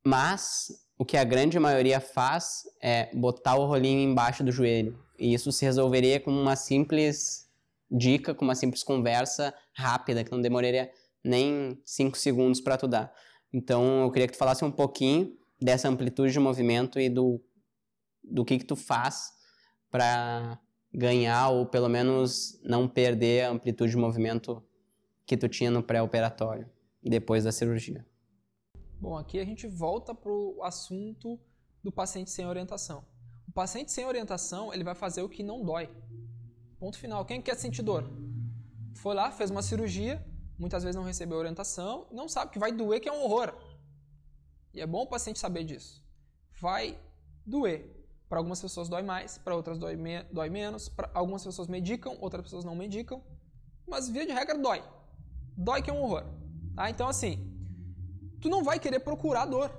Mas 0.06 0.68
o 0.96 1.04
que 1.04 1.16
a 1.16 1.24
grande 1.24 1.58
maioria 1.58 1.98
faz 1.98 2.62
é 2.80 3.12
botar 3.12 3.56
o 3.56 3.66
rolinho 3.66 3.98
embaixo 3.98 4.44
do 4.44 4.52
joelho. 4.52 4.96
E 5.18 5.34
isso 5.34 5.50
se 5.50 5.64
resolveria 5.64 6.20
com 6.20 6.30
uma 6.30 6.54
simples 6.54 7.50
dica, 7.90 8.32
com 8.32 8.44
uma 8.44 8.54
simples 8.54 8.84
conversa 8.84 9.52
rápida, 9.74 10.22
que 10.22 10.30
não 10.30 10.40
demoraria 10.40 10.88
nem 11.24 11.82
5 11.84 12.16
segundos 12.16 12.60
para 12.60 12.76
tu 12.76 12.86
dar. 12.86 13.12
Então, 13.52 14.02
eu 14.02 14.12
queria 14.12 14.28
que 14.28 14.34
tu 14.34 14.38
falasse 14.38 14.64
um 14.64 14.70
pouquinho 14.70 15.36
dessa 15.60 15.88
amplitude 15.88 16.32
de 16.32 16.38
movimento 16.38 17.00
e 17.00 17.08
do, 17.08 17.42
do 18.22 18.44
que 18.44 18.56
que 18.56 18.64
tu 18.64 18.76
faz 18.76 19.32
para 19.90 20.60
ganhar 20.94 21.48
ou 21.48 21.66
pelo 21.66 21.88
menos 21.88 22.60
não 22.62 22.86
perder 22.86 23.46
a 23.46 23.50
amplitude 23.50 23.90
de 23.90 23.96
movimento 23.96 24.62
que 25.28 25.36
tu 25.36 25.46
tinha 25.46 25.70
no 25.70 25.82
pré-operatório, 25.82 26.66
depois 27.02 27.44
da 27.44 27.52
cirurgia? 27.52 28.04
Bom, 28.98 29.14
aqui 29.14 29.38
a 29.38 29.44
gente 29.44 29.66
volta 29.66 30.14
para 30.14 30.32
o 30.32 30.62
assunto 30.62 31.38
do 31.84 31.92
paciente 31.92 32.30
sem 32.30 32.46
orientação. 32.46 33.04
O 33.46 33.52
paciente 33.52 33.92
sem 33.92 34.06
orientação, 34.06 34.72
ele 34.72 34.82
vai 34.82 34.94
fazer 34.94 35.20
o 35.20 35.28
que 35.28 35.42
não 35.42 35.62
dói. 35.62 35.90
Ponto 36.80 36.98
final. 36.98 37.26
Quem 37.26 37.42
quer 37.42 37.56
sentir 37.56 37.82
dor? 37.82 38.10
Foi 38.94 39.14
lá, 39.14 39.30
fez 39.30 39.50
uma 39.50 39.60
cirurgia, 39.60 40.24
muitas 40.58 40.82
vezes 40.82 40.96
não 40.96 41.04
recebeu 41.04 41.36
orientação, 41.36 42.06
não 42.10 42.26
sabe 42.26 42.50
que 42.50 42.58
vai 42.58 42.72
doer, 42.72 42.98
que 42.98 43.08
é 43.08 43.12
um 43.12 43.22
horror. 43.22 43.54
E 44.72 44.80
é 44.80 44.86
bom 44.86 45.02
o 45.02 45.06
paciente 45.06 45.38
saber 45.38 45.64
disso. 45.64 46.02
Vai 46.58 46.98
doer. 47.44 47.94
Para 48.30 48.38
algumas 48.38 48.62
pessoas 48.62 48.88
dói 48.88 49.02
mais, 49.02 49.36
para 49.36 49.54
outras 49.54 49.78
dói, 49.78 49.94
me 49.94 50.22
dói 50.24 50.48
menos, 50.48 50.88
para 50.88 51.10
algumas 51.12 51.44
pessoas 51.44 51.68
medicam, 51.68 52.16
outras 52.18 52.42
pessoas 52.42 52.64
não 52.64 52.74
medicam, 52.74 53.22
mas 53.86 54.08
via 54.08 54.26
de 54.26 54.32
regra 54.32 54.56
dói 54.56 54.82
dói 55.58 55.82
que 55.82 55.90
é 55.90 55.92
um 55.92 56.00
horror. 56.02 56.24
Tá? 56.76 56.88
Então, 56.88 57.08
assim, 57.08 57.52
tu 58.40 58.48
não 58.48 58.62
vai 58.62 58.78
querer 58.78 59.00
procurar 59.00 59.44
dor. 59.44 59.70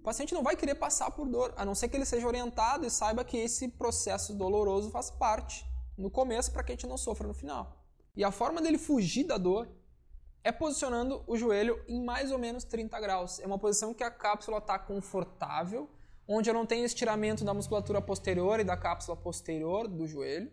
O 0.00 0.02
paciente 0.02 0.34
não 0.34 0.42
vai 0.42 0.56
querer 0.56 0.74
passar 0.74 1.10
por 1.12 1.28
dor, 1.28 1.54
a 1.56 1.64
não 1.64 1.74
ser 1.74 1.88
que 1.88 1.96
ele 1.96 2.04
seja 2.04 2.26
orientado 2.26 2.84
e 2.84 2.90
saiba 2.90 3.24
que 3.24 3.36
esse 3.36 3.68
processo 3.68 4.34
doloroso 4.34 4.90
faz 4.90 5.10
parte 5.10 5.64
no 5.96 6.10
começo 6.10 6.50
para 6.52 6.62
que 6.62 6.72
a 6.72 6.74
gente 6.74 6.86
não 6.86 6.96
sofra 6.96 7.28
no 7.28 7.34
final. 7.34 7.84
E 8.16 8.24
a 8.24 8.32
forma 8.32 8.60
dele 8.60 8.78
fugir 8.78 9.24
da 9.24 9.38
dor 9.38 9.68
é 10.42 10.50
posicionando 10.50 11.22
o 11.26 11.36
joelho 11.36 11.84
em 11.86 12.02
mais 12.02 12.32
ou 12.32 12.38
menos 12.38 12.64
30 12.64 12.98
graus. 13.00 13.38
É 13.38 13.46
uma 13.46 13.58
posição 13.58 13.92
que 13.92 14.02
a 14.02 14.10
cápsula 14.10 14.58
está 14.58 14.78
confortável, 14.78 15.88
onde 16.26 16.48
eu 16.48 16.54
não 16.54 16.66
tenho 16.66 16.84
estiramento 16.84 17.44
da 17.44 17.54
musculatura 17.54 18.00
posterior 18.00 18.58
e 18.58 18.64
da 18.64 18.76
cápsula 18.76 19.16
posterior 19.16 19.86
do 19.86 20.06
joelho. 20.06 20.50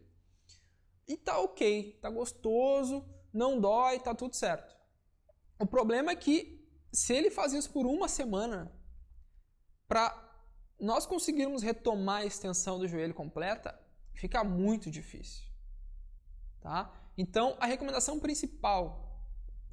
E 1.08 1.16
tá 1.16 1.40
ok, 1.40 1.98
tá 2.02 2.10
gostoso, 2.10 3.06
não 3.34 3.60
dói, 3.60 4.00
tá 4.00 4.14
tudo 4.14 4.36
certo. 4.36 4.75
O 5.58 5.66
problema 5.66 6.12
é 6.12 6.16
que 6.16 6.66
se 6.92 7.14
ele 7.14 7.30
faz 7.30 7.54
isso 7.54 7.72
por 7.72 7.86
uma 7.86 8.08
semana, 8.08 8.72
para 9.88 10.22
nós 10.80 11.06
conseguirmos 11.06 11.62
retomar 11.62 12.22
a 12.22 12.26
extensão 12.26 12.80
do 12.80 12.88
joelho 12.88 13.14
completa, 13.14 13.78
fica 14.14 14.44
muito 14.44 14.90
difícil. 14.90 15.46
Tá? 16.60 16.94
Então, 17.18 17.56
a 17.60 17.66
recomendação 17.66 18.20
principal, 18.20 19.22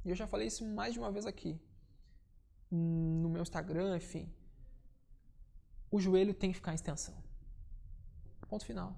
e 0.05 0.09
eu 0.09 0.15
já 0.15 0.27
falei 0.27 0.47
isso 0.47 0.65
mais 0.65 0.93
de 0.93 0.99
uma 0.99 1.11
vez 1.11 1.25
aqui, 1.25 1.59
no 2.69 3.29
meu 3.29 3.41
Instagram, 3.41 3.97
enfim, 3.97 4.33
o 5.91 5.99
joelho 5.99 6.33
tem 6.33 6.51
que 6.51 6.55
ficar 6.55 6.71
em 6.71 6.75
extensão. 6.75 7.15
Ponto 8.47 8.65
final. 8.65 8.95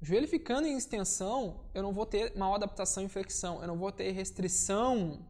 O 0.00 0.04
joelho 0.04 0.28
ficando 0.28 0.66
em 0.66 0.76
extensão, 0.76 1.64
eu 1.72 1.82
não 1.82 1.92
vou 1.92 2.04
ter 2.04 2.36
mal 2.36 2.54
adaptação 2.54 3.04
e 3.04 3.08
flexão, 3.08 3.60
eu 3.60 3.66
não 3.66 3.78
vou 3.78 3.90
ter 3.90 4.10
restrição 4.12 5.26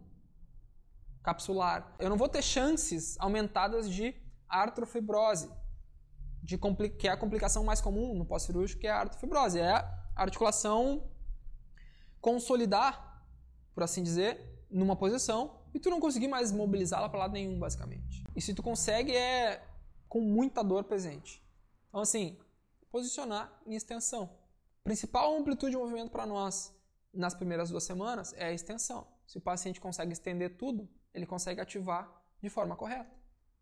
capsular, 1.24 1.96
eu 1.98 2.10
não 2.10 2.16
vou 2.18 2.28
ter 2.28 2.42
chances 2.42 3.16
aumentadas 3.18 3.90
de 3.90 4.14
artrofibrose, 4.46 5.50
de 6.42 6.58
que 6.98 7.08
é 7.08 7.10
a 7.10 7.16
complicação 7.16 7.64
mais 7.64 7.80
comum 7.80 8.14
no 8.14 8.26
pós-cirúrgico, 8.26 8.82
que 8.82 8.86
é 8.86 8.90
a 8.90 9.00
artrofibrose. 9.00 9.58
É 9.58 9.70
a 9.70 10.06
articulação 10.14 11.10
consolidar, 12.20 13.26
por 13.74 13.82
assim 13.82 14.02
dizer, 14.02 14.66
numa 14.70 14.94
posição 14.94 15.62
e 15.72 15.80
tu 15.80 15.90
não 15.90 15.98
conseguir 15.98 16.28
mais 16.28 16.52
mobilizá-la 16.52 17.08
para 17.08 17.20
lado 17.20 17.32
nenhum, 17.32 17.58
basicamente. 17.58 18.22
E 18.36 18.40
se 18.40 18.54
tu 18.54 18.62
consegue, 18.62 19.16
é 19.16 19.66
com 20.08 20.20
muita 20.20 20.62
dor 20.62 20.84
presente. 20.84 21.42
Então, 21.88 22.00
assim, 22.00 22.38
posicionar 22.92 23.50
em 23.66 23.74
extensão. 23.74 24.30
Principal 24.84 25.36
amplitude 25.36 25.72
de 25.72 25.78
movimento 25.78 26.10
para 26.10 26.26
nós 26.26 26.72
nas 27.12 27.34
primeiras 27.34 27.70
duas 27.70 27.84
semanas 27.84 28.34
é 28.36 28.46
a 28.46 28.52
extensão. 28.52 29.06
Se 29.26 29.38
o 29.38 29.40
paciente 29.40 29.80
consegue 29.80 30.12
estender 30.12 30.56
tudo, 30.58 30.88
ele 31.14 31.26
consegue 31.26 31.60
ativar 31.60 32.10
de 32.42 32.50
forma 32.50 32.76
correta. 32.76 33.14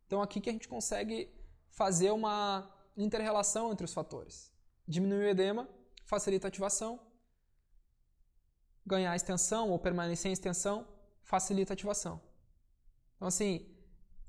Então, 0.06 0.22
aqui 0.22 0.40
que 0.40 0.50
a 0.50 0.52
gente 0.52 0.68
consegue 0.68 1.30
fazer 1.70 2.10
uma 2.10 2.70
interrelação 2.96 3.70
entre 3.70 3.84
os 3.84 3.94
fatores. 3.94 4.52
Diminuir 4.86 5.24
o 5.24 5.28
edema 5.28 5.68
facilita 6.04 6.46
a 6.46 6.50
ativação. 6.50 7.00
Ganhar 8.84 9.14
extensão 9.14 9.70
ou 9.70 9.78
permanecer 9.78 10.30
em 10.30 10.32
extensão 10.32 10.86
facilita 11.22 11.72
a 11.72 11.74
ativação. 11.74 12.20
Então, 13.16 13.28
assim, 13.28 13.66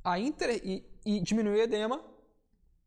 a 0.03 0.19
inter... 0.19 0.61
e, 0.63 0.85
e 1.05 1.19
diminuir 1.19 1.59
o 1.59 1.61
edema 1.61 2.03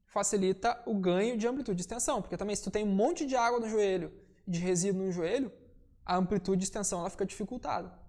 facilita 0.07 0.83
o 0.87 0.95
ganho 0.95 1.37
de 1.37 1.47
amplitude 1.47 1.77
de 1.77 1.83
extensão. 1.83 2.23
Porque 2.23 2.37
também, 2.37 2.55
se 2.55 2.63
tu 2.63 2.71
tem 2.71 2.85
um 2.85 2.95
monte 2.95 3.27
de 3.27 3.37
água 3.37 3.59
no 3.61 3.69
joelho, 3.69 4.13
de 4.47 4.61
resíduo 4.61 5.03
no 5.05 5.13
joelho, 5.13 5.53
a 6.05 6.17
amplitude 6.17 6.59
de 6.59 6.65
extensão 6.65 7.01
ela 7.01 7.11
fica 7.11 7.27
dificultada. 7.27 8.06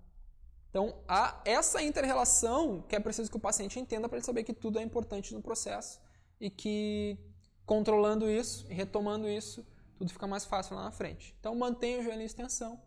Então, 0.78 0.94
há 1.08 1.42
essa 1.44 1.82
inter-relação 1.82 2.84
que 2.88 2.96
é 2.96 3.00
preciso 3.00 3.32
que 3.32 3.38
o 3.38 3.40
paciente 3.40 3.80
entenda 3.80 4.08
para 4.08 4.20
ele 4.20 4.24
saber 4.24 4.44
que 4.44 4.54
tudo 4.54 4.78
é 4.78 4.84
importante 4.84 5.34
no 5.34 5.42
processo 5.42 6.00
e 6.40 6.52
que 6.52 7.18
controlando 7.66 8.30
isso 8.30 8.64
e 8.70 8.76
retomando 8.76 9.28
isso, 9.28 9.66
tudo 9.98 10.14
fica 10.14 10.28
mais 10.28 10.46
fácil 10.46 10.76
lá 10.76 10.84
na 10.84 10.92
frente. 10.92 11.36
Então, 11.40 11.56
mantenha 11.56 12.00
o 12.00 12.04
joelho 12.04 12.22
em 12.22 12.26
extensão, 12.26 12.80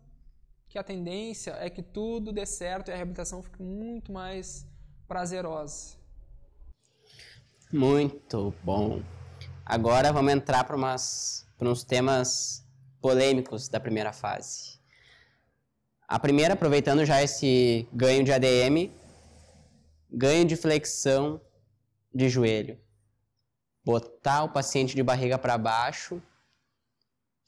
que 0.69 0.79
a 0.79 0.83
tendência 0.83 1.51
é 1.59 1.69
que 1.69 1.83
tudo 1.83 2.31
dê 2.31 2.45
certo 2.45 2.87
e 2.87 2.93
a 2.93 2.95
reabilitação 2.95 3.43
fique 3.43 3.61
muito 3.61 4.09
mais 4.09 4.65
prazerosa. 5.05 5.97
Muito 7.73 8.55
bom. 8.63 9.03
Agora 9.65 10.13
vamos 10.13 10.31
entrar 10.31 10.63
para 10.63 10.77
uns 11.69 11.83
temas 11.83 12.65
polêmicos 13.01 13.67
da 13.67 13.81
primeira 13.81 14.13
fase. 14.13 14.79
A 16.11 16.19
primeira, 16.19 16.55
aproveitando 16.55 17.05
já 17.05 17.23
esse 17.23 17.87
ganho 17.93 18.21
de 18.21 18.33
ADM, 18.33 18.91
ganho 20.11 20.43
de 20.43 20.57
flexão 20.57 21.39
de 22.13 22.27
joelho. 22.27 22.77
Botar 23.81 24.43
o 24.43 24.49
paciente 24.49 24.93
de 24.93 25.01
barriga 25.01 25.37
para 25.37 25.57
baixo, 25.57 26.21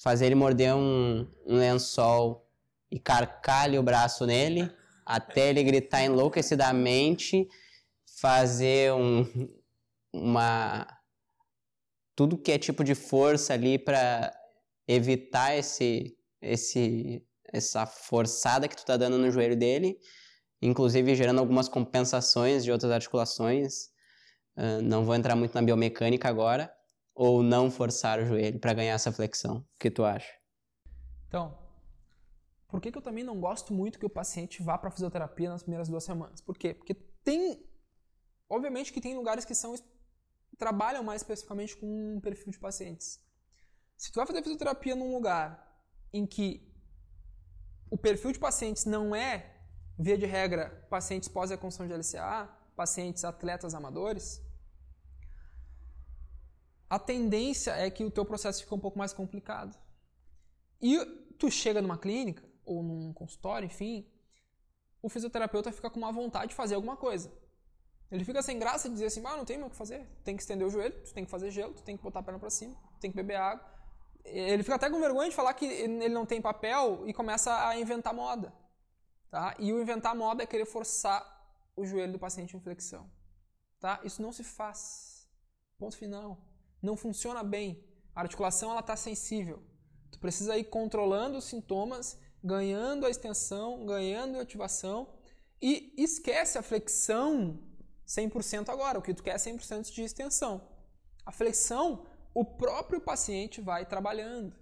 fazer 0.02 0.28
ele 0.28 0.36
morder 0.36 0.73
um, 0.73 1.28
um 1.45 1.58
lençol 1.58 2.49
e 2.89 2.97
carcar 2.97 3.69
o 3.71 3.84
braço 3.84 4.26
nele, 4.26 4.71
até 5.06 5.49
ele 5.49 5.62
gritar 5.62 6.06
enlouquecidamente, 6.06 7.49
fazer 8.17 8.93
um, 8.93 9.28
uma 10.13 10.88
tudo 12.15 12.38
que 12.38 12.54
é 12.54 12.58
tipo 12.58 12.82
de 12.82 12.95
força 12.95 13.54
ali 13.54 13.78
para 13.78 14.34
evitar 14.88 15.54
esse 15.54 16.17
esse 16.41 17.21
essa 17.54 17.86
forçada 17.86 18.68
que 18.68 18.76
tu 18.76 18.84
tá 18.84 18.98
dando 18.98 19.18
no 19.18 19.30
joelho 19.30 19.56
dele, 19.56 20.00
inclusive 20.62 21.16
gerando 21.16 21.39
algumas 21.39 21.70
compensações 21.70 22.63
de 22.63 22.72
outras 22.72 22.92
articulações. 22.92 23.92
Uh, 24.58 24.82
não 24.82 25.06
vou 25.06 25.16
entrar 25.16 25.36
muito 25.36 25.54
na 25.54 25.62
biomecânica 25.62 26.28
agora, 26.28 26.74
ou 27.13 27.44
não 27.44 27.70
forçar 27.70 28.20
o 28.20 28.26
joelho 28.26 28.60
para 28.60 28.74
ganhar 28.74 28.94
essa 28.94 29.12
flexão. 29.12 29.58
O 29.58 29.66
que 29.80 29.92
tu 29.92 30.04
acha? 30.04 30.32
Então, 31.28 31.58
por 32.68 32.82
que, 32.82 32.92
que 32.92 32.98
eu 32.98 33.02
também 33.02 33.24
não 33.24 33.39
gosto 33.39 33.72
muito 33.72 34.00
que 34.00 34.06
o 34.06 34.10
paciente 34.10 34.63
vá 34.63 34.78
para 34.78 34.89
fisioterapia 34.89 35.50
nas 35.50 35.62
primeiras 35.62 35.88
duas 35.88 36.04
semanas? 36.04 36.42
Por 36.42 36.58
quê? 36.58 36.74
Porque 36.74 36.96
tem, 37.24 37.63
obviamente 38.50 38.92
que 38.92 39.00
tem 39.00 39.16
lugares 39.16 39.46
que 39.46 39.54
são 39.54 39.76
trabalham 40.58 41.04
mais 41.04 41.22
especificamente 41.22 41.76
com 41.78 42.16
um 42.16 42.22
perfil 42.22 42.52
de 42.52 42.60
pacientes. 42.60 43.20
Se 43.98 44.12
tu 44.12 44.16
vai 44.16 44.26
fazer 44.26 44.42
fisioterapia 44.42 44.96
num 44.96 45.13
lugar 45.13 45.63
em 46.12 46.26
que 46.26 46.73
o 47.89 47.98
perfil 47.98 48.32
de 48.32 48.39
pacientes 48.39 48.86
não 48.86 49.15
é, 49.15 49.54
via 49.98 50.17
de 50.17 50.26
regra, 50.26 50.86
pacientes 50.89 51.30
pós-reconstrução 51.30 51.88
de 51.88 51.93
LCA, 51.93 52.50
pacientes 52.76 53.24
atletas 53.24 53.74
amadores, 53.74 54.41
a 56.89 57.00
tendência 57.00 57.72
é 57.72 57.89
que 57.89 58.04
o 58.04 58.12
teu 58.12 58.26
processo 58.26 58.62
fica 58.62 58.76
um 58.76 58.80
pouco 58.80 58.98
mais 58.98 59.13
complicado. 59.13 59.78
E 60.82 60.98
tu 61.39 61.50
chega 61.50 61.82
numa 61.82 61.98
clínica 61.98 62.43
ou 62.65 62.84
num 62.84 63.13
consultório, 63.13 63.65
enfim, 63.65 64.08
o 65.02 65.10
fisioterapeuta 65.10 65.72
fica 65.72 65.89
com 65.89 66.00
uma 66.00 66.12
vontade 66.12 66.50
de 66.50 66.56
fazer 66.56 66.76
alguma 66.76 66.96
coisa. 66.96 67.32
Ele 68.12 68.24
fica 68.24 68.43
sem 68.43 68.60
graça 68.60 68.88
de 68.88 68.93
dizer 68.93 69.08
assim, 69.08 69.24
ah, 69.26 69.36
não 69.36 69.46
tem 69.46 69.58
mais 69.58 69.67
o 69.67 69.72
que 69.72 69.76
fazer. 69.76 70.06
Tem 70.24 70.36
que 70.36 70.43
estender 70.43 70.67
o 70.67 70.69
joelho, 70.69 70.93
tu 71.04 71.13
tem 71.13 71.26
que 71.26 71.32
fazer 71.32 71.50
gelo, 71.50 71.74
tu 71.74 71.82
tem 71.82 71.98
que 71.98 72.04
botar 72.04 72.19
a 72.19 72.24
perna 72.24 72.39
para 72.39 72.50
cima, 72.50 72.76
tem 73.00 73.10
que 73.10 73.17
beber 73.17 73.38
água 73.38 73.74
ele 74.26 74.64
fica 74.64 74.76
até 74.76 74.90
com 74.90 75.00
vergonha 75.00 75.30
de 75.30 75.36
falar 75.36 75.54
que 75.54 75.66
ele 75.66 76.10
não 76.10 76.26
tem 76.26 76.42
papel 76.42 77.04
e 77.06 77.14
começa 77.14 77.68
a 77.68 77.78
inventar 77.78 78.14
moda. 78.14 78.54
Tá? 79.30 79.56
E 79.60 79.74
o 79.74 79.82
inventar 79.82 80.16
moda 80.16 80.44
é 80.44 80.46
querer 80.46 80.66
forçar 80.66 81.22
o 81.76 81.86
joelho 81.86 82.14
do 82.14 82.20
paciente 82.20 82.56
em 82.56 82.60
flexão. 82.60 83.10
Tá? 83.80 84.00
Isso 84.04 84.22
não 84.22 84.32
se 84.32 84.44
faz. 84.44 85.28
Ponto 85.78 85.98
final. 85.98 86.38
Não 86.82 86.96
funciona 86.96 87.44
bem. 87.44 87.84
A 88.16 88.22
articulação 88.22 88.78
está 88.80 88.96
sensível. 88.96 89.64
Tu 90.12 90.20
precisa 90.20 90.58
ir 90.58 90.66
controlando 90.66 91.38
os 91.38 91.46
sintomas, 91.46 92.18
ganhando 92.44 93.06
a 93.06 93.10
extensão, 93.10 93.86
ganhando 93.86 94.38
a 94.38 94.42
ativação 94.42 95.14
e 95.62 95.94
esquece 95.98 96.58
a 96.58 96.62
flexão 96.62 97.60
100% 98.08 98.70
agora. 98.70 99.00
O 99.00 99.02
que 99.02 99.14
tu 99.14 99.24
quer 99.24 99.36
é 99.36 99.38
100% 99.38 99.92
de 99.92 100.04
extensão. 100.04 100.70
A 101.26 101.32
flexão 101.32 102.06
o 102.34 102.43
próprio 102.43 103.00
paciente 103.00 103.62
vai 103.62 103.86
trabalhando 103.86 104.56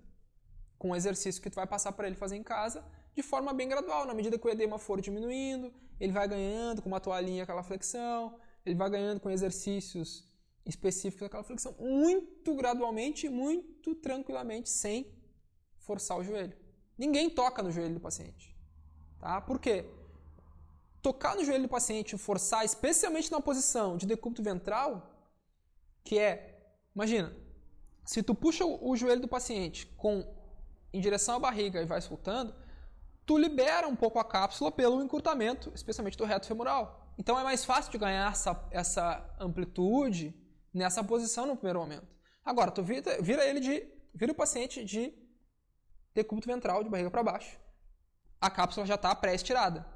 com 0.77 0.91
o 0.91 0.95
exercício 0.95 1.41
que 1.41 1.49
tu 1.49 1.55
vai 1.55 1.67
passar 1.67 1.91
para 1.91 2.07
ele 2.07 2.15
fazer 2.15 2.35
em 2.35 2.43
casa 2.43 2.83
de 3.13 3.21
forma 3.21 3.53
bem 3.53 3.67
gradual. 3.67 4.05
Na 4.05 4.13
medida 4.13 4.37
que 4.37 4.47
o 4.47 4.49
edema 4.49 4.77
for 4.77 4.99
diminuindo, 4.99 5.73
ele 5.99 6.11
vai 6.11 6.27
ganhando 6.27 6.81
com 6.81 6.89
uma 6.89 6.99
toalhinha 6.99 7.43
aquela 7.43 7.63
flexão, 7.63 8.39
ele 8.65 8.75
vai 8.75 8.89
ganhando 8.89 9.19
com 9.19 9.29
exercícios 9.29 10.27
específicos 10.65 11.25
aquela 11.25 11.43
flexão, 11.43 11.75
muito 11.79 12.53
gradualmente, 12.55 13.29
muito 13.29 13.95
tranquilamente, 13.95 14.69
sem 14.69 15.11
forçar 15.77 16.17
o 16.17 16.23
joelho. 16.23 16.55
Ninguém 16.97 17.29
toca 17.29 17.63
no 17.63 17.71
joelho 17.71 17.95
do 17.95 17.99
paciente. 17.99 18.55
Tá? 19.19 19.41
Por 19.41 19.59
quê? 19.59 19.85
Tocar 21.01 21.35
no 21.35 21.43
joelho 21.43 21.63
do 21.63 21.69
paciente, 21.69 22.17
forçar, 22.17 22.63
especialmente 22.63 23.31
na 23.31 23.41
posição 23.41 23.97
de 23.97 24.05
decúbito 24.05 24.43
ventral, 24.43 25.11
que 26.03 26.19
é, 26.19 26.59
imagina, 26.95 27.35
se 28.11 28.21
tu 28.21 28.35
puxa 28.35 28.65
o, 28.65 28.93
joelho 28.97 29.21
do 29.21 29.27
paciente 29.29 29.85
com 29.95 30.27
em 30.91 30.99
direção 30.99 31.37
à 31.37 31.39
barriga 31.39 31.81
e 31.81 31.85
vai 31.85 32.01
soltando, 32.01 32.53
tu 33.25 33.37
libera 33.37 33.87
um 33.87 33.95
pouco 33.95 34.19
a 34.19 34.25
cápsula 34.25 34.69
pelo 34.69 35.01
encurtamento, 35.01 35.71
especialmente 35.73 36.17
do 36.17 36.25
reto 36.25 36.45
femoral. 36.45 37.09
Então 37.17 37.39
é 37.39 37.43
mais 37.45 37.63
fácil 37.63 37.89
de 37.89 37.97
ganhar 37.97 38.29
essa, 38.29 38.67
essa 38.69 39.35
amplitude 39.39 40.35
nessa 40.73 41.01
posição 41.01 41.45
no 41.45 41.55
primeiro 41.55 41.79
momento. 41.79 42.05
Agora, 42.43 42.69
tu 42.69 42.83
vira, 42.83 43.21
vira 43.21 43.45
ele 43.45 43.61
de. 43.61 43.87
vira 44.13 44.33
o 44.33 44.35
paciente 44.35 44.83
de 44.83 45.13
decúbito 46.13 46.49
ventral, 46.49 46.83
de 46.83 46.89
barriga 46.89 47.09
para 47.09 47.23
baixo. 47.23 47.57
A 48.41 48.49
cápsula 48.49 48.85
já 48.85 48.95
está 48.95 49.15
pré-estirada. 49.15 49.87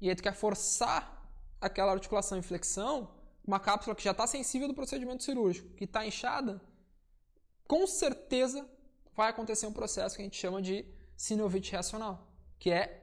e 0.00 0.08
aí 0.08 0.16
tu 0.16 0.24
quer 0.24 0.34
forçar 0.34 1.30
aquela 1.60 1.92
articulação 1.92 2.36
em 2.36 2.42
flexão, 2.42 3.14
uma 3.46 3.60
cápsula 3.60 3.94
que 3.94 4.02
já 4.02 4.10
está 4.10 4.26
sensível 4.26 4.66
do 4.66 4.74
procedimento 4.74 5.22
cirúrgico, 5.22 5.72
que 5.76 5.84
está 5.84 6.04
inchada, 6.04 6.60
com 7.66 7.86
certeza 7.86 8.68
vai 9.14 9.30
acontecer 9.30 9.66
um 9.66 9.72
processo 9.72 10.16
que 10.16 10.22
a 10.22 10.24
gente 10.24 10.36
chama 10.36 10.60
de 10.60 10.84
sinovite 11.16 11.72
reacional, 11.72 12.28
que 12.58 12.70
é 12.70 13.02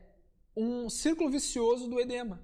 um 0.55 0.89
círculo 0.89 1.29
vicioso 1.29 1.87
do 1.87 1.99
edema. 1.99 2.43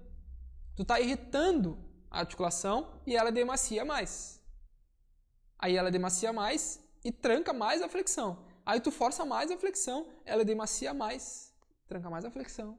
Tu 0.76 0.84
está 0.84 1.00
irritando 1.00 1.84
a 2.10 2.20
articulação 2.20 3.02
e 3.06 3.16
ela 3.16 3.32
demacia 3.32 3.84
mais. 3.84 4.42
Aí 5.60 5.76
ela 5.76 5.92
demacia 5.92 6.32
mais 6.32 6.80
e 7.04 7.12
tranca 7.12 7.52
mais 7.54 7.82
a 7.82 7.90
flexão. 7.90 8.46
Aí 8.66 8.80
tu 8.80 8.92
força 8.92 9.26
mais 9.26 9.50
a 9.50 9.58
flexão, 9.58 10.08
ela 10.26 10.44
demacia 10.44 10.94
mais, 10.94 11.54
tranca 11.88 12.10
mais 12.10 12.26
a 12.26 12.32
flexão, 12.32 12.78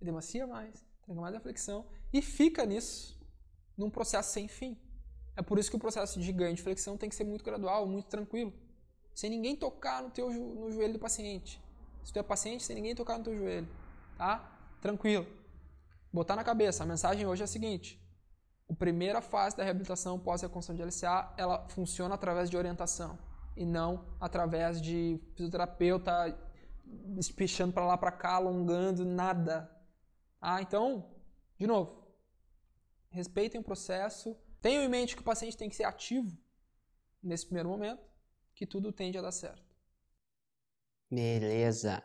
demacia 0.00 0.46
mais, 0.46 0.84
tranca 1.02 1.20
mais 1.20 1.34
a 1.34 1.40
flexão 1.40 1.86
e 2.12 2.22
fica 2.22 2.64
nisso, 2.64 3.20
num 3.76 3.90
processo 3.90 4.32
sem 4.32 4.46
fim. 4.46 4.80
É 5.36 5.42
por 5.42 5.58
isso 5.58 5.70
que 5.70 5.76
o 5.76 5.80
processo 5.80 6.20
de 6.20 6.32
ganho 6.32 6.54
de 6.54 6.62
flexão 6.62 6.96
tem 6.96 7.08
que 7.08 7.14
ser 7.14 7.24
muito 7.24 7.44
gradual, 7.44 7.86
muito 7.86 8.06
tranquilo, 8.06 8.52
sem 9.14 9.30
ninguém 9.30 9.54
tocar 9.56 10.02
no 10.02 10.10
teu 10.10 10.30
no 10.30 10.70
joelho 10.70 10.94
do 10.94 10.98
paciente. 10.98 11.62
Se 12.02 12.12
tu 12.12 12.18
é 12.18 12.22
paciente, 12.22 12.64
sem 12.64 12.76
ninguém 12.76 12.94
tocar 12.94 13.16
no 13.18 13.24
teu 13.24 13.36
joelho, 13.36 13.68
tá? 14.18 14.50
Tranquilo. 14.80 15.26
Botar 16.12 16.36
na 16.36 16.44
cabeça. 16.44 16.82
A 16.82 16.86
mensagem 16.86 17.26
hoje 17.26 17.42
é 17.42 17.44
a 17.44 17.48
seguinte: 17.48 18.02
a 18.68 18.74
primeira 18.74 19.20
fase 19.20 19.56
da 19.56 19.64
reabilitação 19.64 20.18
pós-reconstrução 20.18 20.74
de 20.74 20.82
LCA, 20.82 21.32
ela 21.36 21.68
funciona 21.68 22.14
através 22.14 22.50
de 22.50 22.56
orientação 22.56 23.18
e 23.56 23.64
não 23.64 24.04
através 24.20 24.80
de 24.80 25.20
fisioterapeuta 25.34 26.36
espichando 27.16 27.72
para 27.72 27.86
lá 27.86 27.96
para 27.96 28.12
cá, 28.12 28.34
alongando, 28.34 29.04
nada. 29.04 29.70
Ah, 30.40 30.60
então, 30.60 31.10
de 31.58 31.66
novo, 31.66 32.04
respeitem 33.10 33.60
o 33.60 33.64
processo, 33.64 34.36
tenham 34.60 34.82
em 34.82 34.88
mente 34.88 35.14
que 35.14 35.22
o 35.22 35.24
paciente 35.24 35.56
tem 35.56 35.68
que 35.68 35.76
ser 35.76 35.84
ativo 35.84 36.36
nesse 37.22 37.46
primeiro 37.46 37.68
momento, 37.68 38.02
que 38.54 38.66
tudo 38.66 38.92
tende 38.92 39.18
a 39.18 39.22
dar 39.22 39.32
certo. 39.32 39.74
Beleza. 41.10 42.02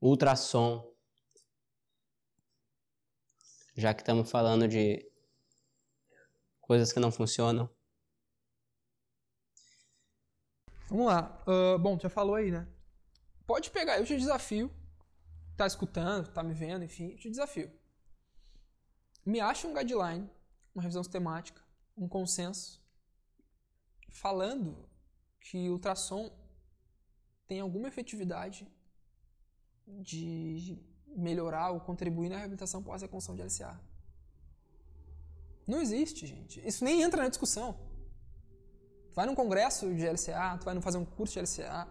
Ultrassom. 0.00 0.94
Já 3.74 3.92
que 3.94 4.02
estamos 4.02 4.30
falando 4.30 4.68
de 4.68 5.10
coisas 6.60 6.92
que 6.92 7.00
não 7.00 7.10
funcionam. 7.10 7.68
Vamos 10.88 11.06
lá. 11.06 11.44
Uh, 11.46 11.78
bom, 11.78 11.98
já 11.98 12.08
falou 12.08 12.36
aí, 12.36 12.50
né? 12.50 12.66
Pode 13.46 13.70
pegar, 13.70 13.98
eu 13.98 14.04
te 14.04 14.16
desafio. 14.16 14.70
Tá 15.56 15.66
escutando, 15.66 16.32
tá 16.32 16.42
me 16.42 16.52
vendo, 16.52 16.84
enfim, 16.84 17.12
eu 17.12 17.16
te 17.16 17.30
desafio. 17.30 17.72
Me 19.24 19.40
acha 19.40 19.66
um 19.66 19.74
guideline, 19.74 20.30
uma 20.74 20.82
revisão 20.82 21.02
sistemática, 21.02 21.62
um 21.96 22.06
consenso, 22.06 22.84
falando 24.10 24.85
que 25.48 25.68
o 25.68 25.74
ultrassom 25.74 26.30
tem 27.46 27.60
alguma 27.60 27.86
efetividade 27.86 28.66
de 29.86 30.76
melhorar 31.06 31.70
ou 31.70 31.80
contribuir 31.80 32.28
na 32.28 32.36
reabilitação 32.36 32.82
pós-reconstrução 32.82 33.36
de 33.36 33.42
LCA. 33.42 33.80
Não 35.66 35.80
existe, 35.80 36.26
gente. 36.26 36.60
Isso 36.66 36.84
nem 36.84 37.02
entra 37.02 37.22
na 37.22 37.28
discussão. 37.28 37.78
Tu 39.10 39.14
vai 39.14 39.26
num 39.26 39.36
congresso 39.36 39.94
de 39.94 40.04
LCA, 40.04 40.58
tu 40.58 40.64
vai 40.64 40.80
fazer 40.80 40.98
um 40.98 41.04
curso 41.04 41.34
de 41.34 41.40
LCA, 41.40 41.86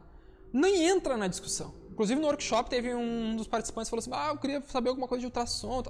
nem 0.52 0.88
entra 0.88 1.16
na 1.16 1.28
discussão. 1.28 1.74
Inclusive 1.90 2.20
no 2.20 2.28
workshop 2.28 2.70
teve 2.70 2.94
um 2.94 3.38
dos 3.38 3.48
participantes 3.48 3.90
que 3.90 3.92
falou 3.92 4.02
assim: 4.02 4.28
"Ah, 4.28 4.34
eu 4.34 4.38
queria 4.38 4.62
saber 4.68 4.90
alguma 4.90 5.08
coisa 5.08 5.22
de 5.22 5.28
ultrassom". 5.28 5.82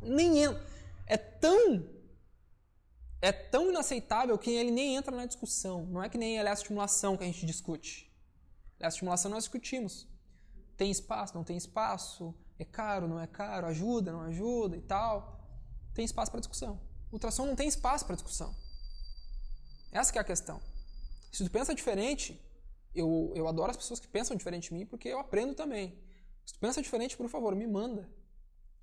Nem 0.00 0.38
entra. 0.38 0.66
É 1.06 1.16
tão 1.16 1.86
é 3.22 3.30
tão 3.30 3.70
inaceitável 3.70 4.36
que 4.36 4.50
ele 4.50 4.72
nem 4.72 4.96
entra 4.96 5.16
na 5.16 5.24
discussão. 5.24 5.86
Não 5.86 6.02
é 6.02 6.08
que 6.08 6.18
nem 6.18 6.40
a 6.40 6.52
estimulação 6.52 7.16
que 7.16 7.22
a 7.22 7.26
gente 7.26 7.46
discute. 7.46 8.12
A 8.80 8.88
estimulação 8.88 9.30
nós 9.30 9.44
discutimos. 9.44 10.08
Tem 10.76 10.90
espaço, 10.90 11.32
não 11.36 11.44
tem 11.44 11.56
espaço, 11.56 12.34
é 12.58 12.64
caro, 12.64 13.06
não 13.06 13.20
é 13.20 13.28
caro, 13.28 13.68
ajuda, 13.68 14.10
não 14.10 14.22
ajuda 14.22 14.76
e 14.76 14.82
tal. 14.82 15.40
Tem 15.94 16.04
espaço 16.04 16.32
para 16.32 16.40
discussão. 16.40 16.80
Ultrassom 17.12 17.46
não 17.46 17.54
tem 17.54 17.68
espaço 17.68 18.04
para 18.04 18.16
discussão. 18.16 18.52
Essa 19.92 20.18
é 20.18 20.20
a 20.20 20.24
questão. 20.24 20.60
Se 21.30 21.44
tu 21.44 21.50
pensa 21.50 21.72
diferente, 21.74 22.44
eu, 22.92 23.32
eu 23.36 23.46
adoro 23.46 23.70
as 23.70 23.76
pessoas 23.76 24.00
que 24.00 24.08
pensam 24.08 24.36
diferente 24.36 24.70
de 24.70 24.74
mim 24.74 24.84
porque 24.84 25.08
eu 25.08 25.20
aprendo 25.20 25.54
também. 25.54 25.96
Se 26.44 26.54
tu 26.54 26.58
pensa 26.58 26.82
diferente, 26.82 27.16
por 27.16 27.28
favor, 27.28 27.54
me 27.54 27.68
manda 27.68 28.10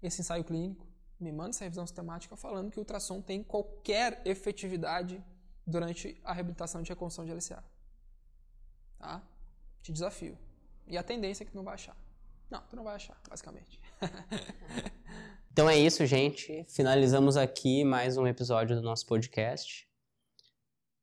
esse 0.01 0.21
ensaio 0.21 0.45
clínico, 0.45 0.87
me 1.19 1.31
manda 1.31 1.49
essa 1.49 1.63
revisão 1.63 1.85
sistemática 1.85 2.35
falando 2.35 2.71
que 2.71 2.77
o 2.77 2.81
ultrassom 2.81 3.21
tem 3.21 3.43
qualquer 3.43 4.21
efetividade 4.25 5.23
durante 5.65 6.19
a 6.23 6.33
reabilitação 6.33 6.81
de 6.81 6.89
reconstrução 6.89 7.25
de 7.25 7.33
LCA. 7.33 7.63
Tá? 8.97 9.21
Te 9.81 9.91
desafio. 9.91 10.37
E 10.87 10.97
a 10.97 11.03
tendência 11.03 11.43
é 11.43 11.45
que 11.45 11.51
tu 11.51 11.57
não 11.57 11.63
vai 11.63 11.75
achar. 11.75 11.95
Não, 12.49 12.61
tu 12.63 12.75
não 12.75 12.83
vai 12.83 12.95
achar, 12.95 13.19
basicamente. 13.29 13.79
então 15.51 15.69
é 15.69 15.77
isso, 15.77 16.05
gente. 16.05 16.65
Finalizamos 16.67 17.37
aqui 17.37 17.83
mais 17.83 18.17
um 18.17 18.25
episódio 18.25 18.75
do 18.75 18.81
nosso 18.81 19.05
podcast. 19.05 19.87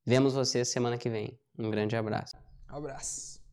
Vemos 0.05 0.35
vocês 0.35 0.68
semana 0.68 0.98
que 0.98 1.09
vem. 1.09 1.38
Um 1.59 1.70
grande 1.70 1.94
abraço. 1.96 2.37
Um 2.70 2.76
abraço. 2.76 3.45